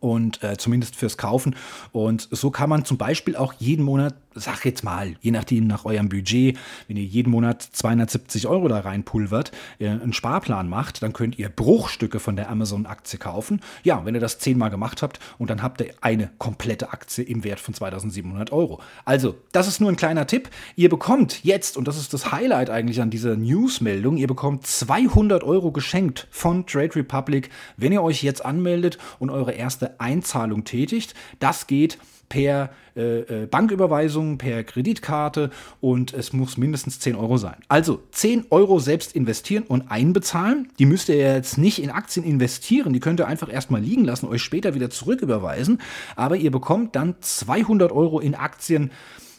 [0.00, 1.56] und äh, zumindest fürs Kaufen.
[1.92, 5.84] Und so kann man zum Beispiel auch jeden Monat sag jetzt mal, je nachdem nach
[5.84, 6.58] eurem Budget,
[6.88, 11.48] wenn ihr jeden Monat 270 Euro da reinpulvert, äh, einen Sparplan macht, dann könnt ihr
[11.48, 13.60] Bruchstücke von der Amazon-Aktie kaufen.
[13.82, 17.44] Ja, wenn ihr das zehnmal gemacht habt und dann habt ihr eine komplette Aktie im
[17.44, 18.80] Wert von 2700 Euro.
[19.04, 20.50] Also, das ist nur ein kleiner Tipp.
[20.76, 25.42] Ihr bekommt jetzt, und das ist das Highlight eigentlich an dieser Newsmeldung, ihr bekommt 200
[25.42, 31.14] Euro geschenkt von Trade Republic, wenn ihr euch jetzt anmeldet und eure erste Einzahlung tätigt.
[31.38, 31.98] Das geht
[32.28, 35.50] per äh, äh, Banküberweisung, per Kreditkarte
[35.80, 37.56] und es muss mindestens 10 Euro sein.
[37.68, 40.68] Also 10 Euro selbst investieren und einbezahlen.
[40.78, 44.26] Die müsst ihr jetzt nicht in Aktien investieren, die könnt ihr einfach erstmal liegen lassen,
[44.26, 45.80] euch später wieder zurücküberweisen.
[46.16, 48.90] Aber ihr bekommt dann 200 Euro in Aktien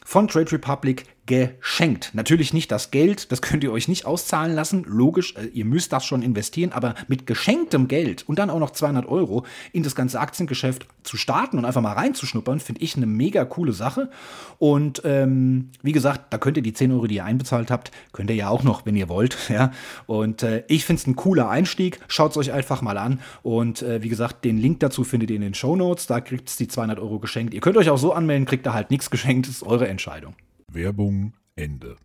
[0.05, 2.11] von Trade Republic geschenkt.
[2.13, 5.93] Natürlich nicht das Geld, das könnt ihr euch nicht auszahlen lassen, logisch, äh, ihr müsst
[5.93, 9.93] das schon investieren, aber mit geschenktem Geld und dann auch noch 200 Euro in das
[9.93, 14.09] ganze Aktiengeschäft zu starten und einfach mal reinzuschnuppern, finde ich eine mega coole Sache.
[14.57, 18.29] Und ähm, wie gesagt, da könnt ihr die 10 Euro, die ihr einbezahlt habt, könnt
[18.29, 19.37] ihr ja auch noch, wenn ihr wollt.
[19.57, 19.71] Ja?
[20.07, 21.99] Und äh, ich finde es ein cooler Einstieg.
[22.07, 23.21] Schaut es euch einfach mal an.
[23.43, 26.05] Und äh, wie gesagt, den Link dazu findet ihr in den Show Notes.
[26.05, 27.53] Da kriegt es die 200 Euro geschenkt.
[27.53, 29.47] Ihr könnt euch auch so anmelden, kriegt da halt nichts geschenkt.
[29.47, 30.35] Das ist eure Entscheidung.
[30.77, 31.97] Werbung Ende.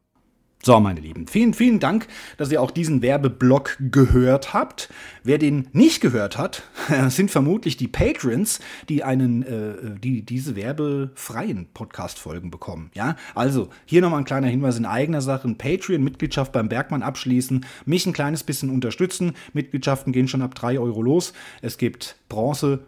[0.64, 2.07] So, meine Lieben, vielen, vielen Dank,
[2.39, 4.89] dass ihr auch diesen Werbeblock gehört habt.
[5.25, 6.62] Wer den nicht gehört hat,
[7.09, 12.91] sind vermutlich die Patrons, die einen, äh, die diese werbefreien Podcast-Folgen bekommen.
[12.95, 18.07] Ja, also hier nochmal ein kleiner Hinweis in eigener Sache: Patreon-Mitgliedschaft beim Bergmann abschließen, mich
[18.07, 19.35] ein kleines bisschen unterstützen.
[19.53, 21.35] Mitgliedschaften gehen schon ab 3 Euro los.
[21.61, 22.85] Es gibt Bronze,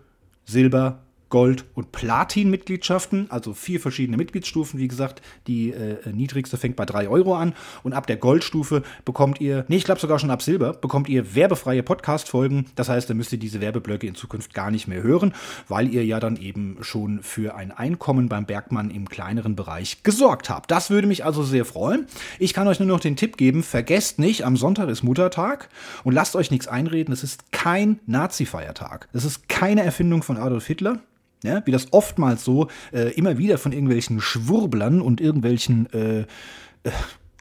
[0.46, 1.03] Silber,
[1.34, 4.78] Gold- und Platin-Mitgliedschaften, also vier verschiedene Mitgliedsstufen.
[4.78, 9.40] Wie gesagt, die äh, niedrigste fängt bei 3 Euro an und ab der Goldstufe bekommt
[9.40, 12.66] ihr, nee, ich glaube sogar schon ab Silber, bekommt ihr werbefreie Podcast-Folgen.
[12.76, 15.34] Das heißt, da müsst ihr diese Werbeblöcke in Zukunft gar nicht mehr hören,
[15.66, 20.48] weil ihr ja dann eben schon für ein Einkommen beim Bergmann im kleineren Bereich gesorgt
[20.48, 20.70] habt.
[20.70, 22.06] Das würde mich also sehr freuen.
[22.38, 25.68] Ich kann euch nur noch den Tipp geben, vergesst nicht, am Sonntag ist Muttertag
[26.04, 29.08] und lasst euch nichts einreden, es ist kein Nazi-Feiertag.
[29.12, 31.00] Es ist keine Erfindung von Adolf Hitler.
[31.44, 36.90] Ja, wie das oftmals so äh, immer wieder von irgendwelchen Schwurblern und irgendwelchen äh, äh,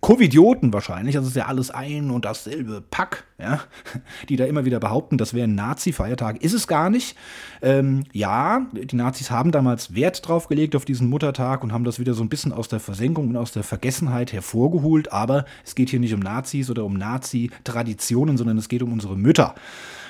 [0.02, 3.62] Covidioten wahrscheinlich, das ist ja alles ein und dasselbe Pack, ja,
[4.30, 6.44] die da immer wieder behaupten, das wäre ein Nazi-Feiertag.
[6.44, 7.16] Ist es gar nicht.
[7.62, 12.00] Ähm, ja, die Nazis haben damals Wert drauf gelegt auf diesen Muttertag und haben das
[12.00, 15.90] wieder so ein bisschen aus der Versenkung und aus der Vergessenheit hervorgeholt, aber es geht
[15.90, 19.56] hier nicht um Nazis oder um Nazi-Traditionen, sondern es geht um unsere Mütter.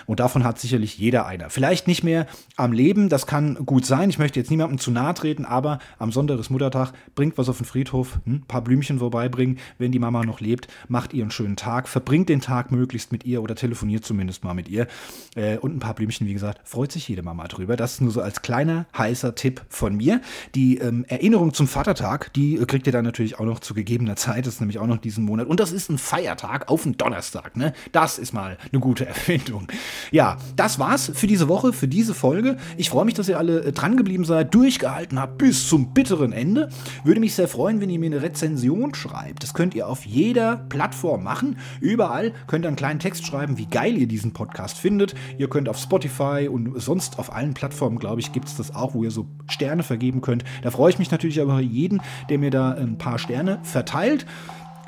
[0.06, 1.50] Und davon hat sicherlich jeder einer.
[1.50, 4.10] Vielleicht nicht mehr am Leben, das kann gut sein.
[4.10, 7.66] Ich möchte jetzt niemandem zu nahe treten, aber am ist Muttertag, bringt was auf den
[7.66, 11.56] Friedhof, ein hm, paar Blümchen vorbeibringen, wenn die Mama noch lebt, macht ihr einen schönen
[11.56, 14.88] Tag, verbringt den Tag möglichst mit ihr oder telefoniert zumindest mal mit ihr.
[15.36, 17.76] Äh, und ein paar Blümchen, wie gesagt, freut sich jede Mama drüber.
[17.76, 20.22] Das ist nur so als kleiner, heißer Tipp von mir.
[20.56, 24.46] Die ähm, Erinnerung zum Vatertag, die kriegt ihr dann natürlich auch noch zu gegebener Zeit.
[24.46, 25.48] Das ist nämlich auch noch diesen Monat.
[25.48, 27.56] Und das ist ein Feiertag auf den Donnerstag.
[27.58, 27.74] Ne?
[27.92, 29.68] Das ist mal eine gute Erfindung.
[30.12, 32.58] Ja, das war's für diese Woche, für diese Folge.
[32.78, 36.34] Ich freue mich, dass ihr alle äh, dran geblieben seid, durchgehalten habt bis zum bitteren
[36.34, 36.70] Ende.
[37.04, 39.44] Würde mich sehr freuen, wenn ihr mir eine Rezension schreibt.
[39.44, 41.58] Das könnt ihr auf jeder Plattform machen.
[41.82, 45.16] Überall könnt ihr einen kleinen Text schreiben, wie geil ihr diesen Podcast findet.
[45.38, 48.94] Ihr könnt auf Spotify und sonst auf allen Plattformen, glaube ich, gibt es das auch,
[48.94, 50.44] wo ihr so Sterne vergeben könnt.
[50.62, 54.26] Da freue ich mich natürlich aber jeden, der mir da ein paar Sterne verteilt.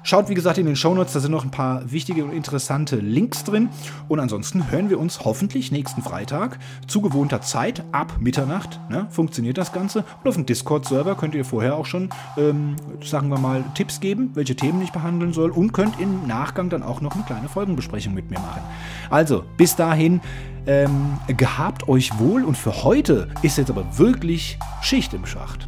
[0.08, 3.44] Schaut, wie gesagt, in den Shownotes, da sind noch ein paar wichtige und interessante Links
[3.44, 3.70] drin.
[4.08, 8.80] Und ansonsten hören wir uns hoffentlich nächsten Freitag zu gewohnter Zeit ab Mitternacht.
[8.88, 10.06] Ne, funktioniert das Ganze.
[10.22, 14.30] Und auf dem Discord-Server könnt ihr vorher auch schon, ähm, sagen wir mal, Tipps geben,
[14.36, 15.50] welche Themen ich behandeln soll.
[15.50, 18.62] Und könnt im Nachgang dann auch noch eine kleine Folgenbesprechung mit mir machen.
[19.10, 20.22] Also, bis dahin.
[20.68, 25.68] Ähm, gehabt euch wohl und für heute ist jetzt aber wirklich Schicht im Schacht.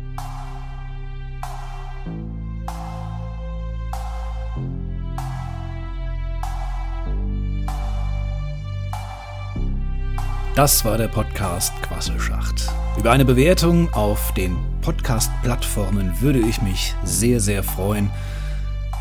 [10.58, 12.68] Das war der Podcast Quasselschacht.
[12.98, 18.10] Über eine Bewertung auf den Podcast-Plattformen würde ich mich sehr, sehr freuen.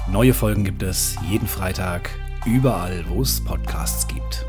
[0.06, 2.10] Neue Folgen gibt es jeden Freitag,
[2.44, 4.44] überall, wo es Podcasts gibt.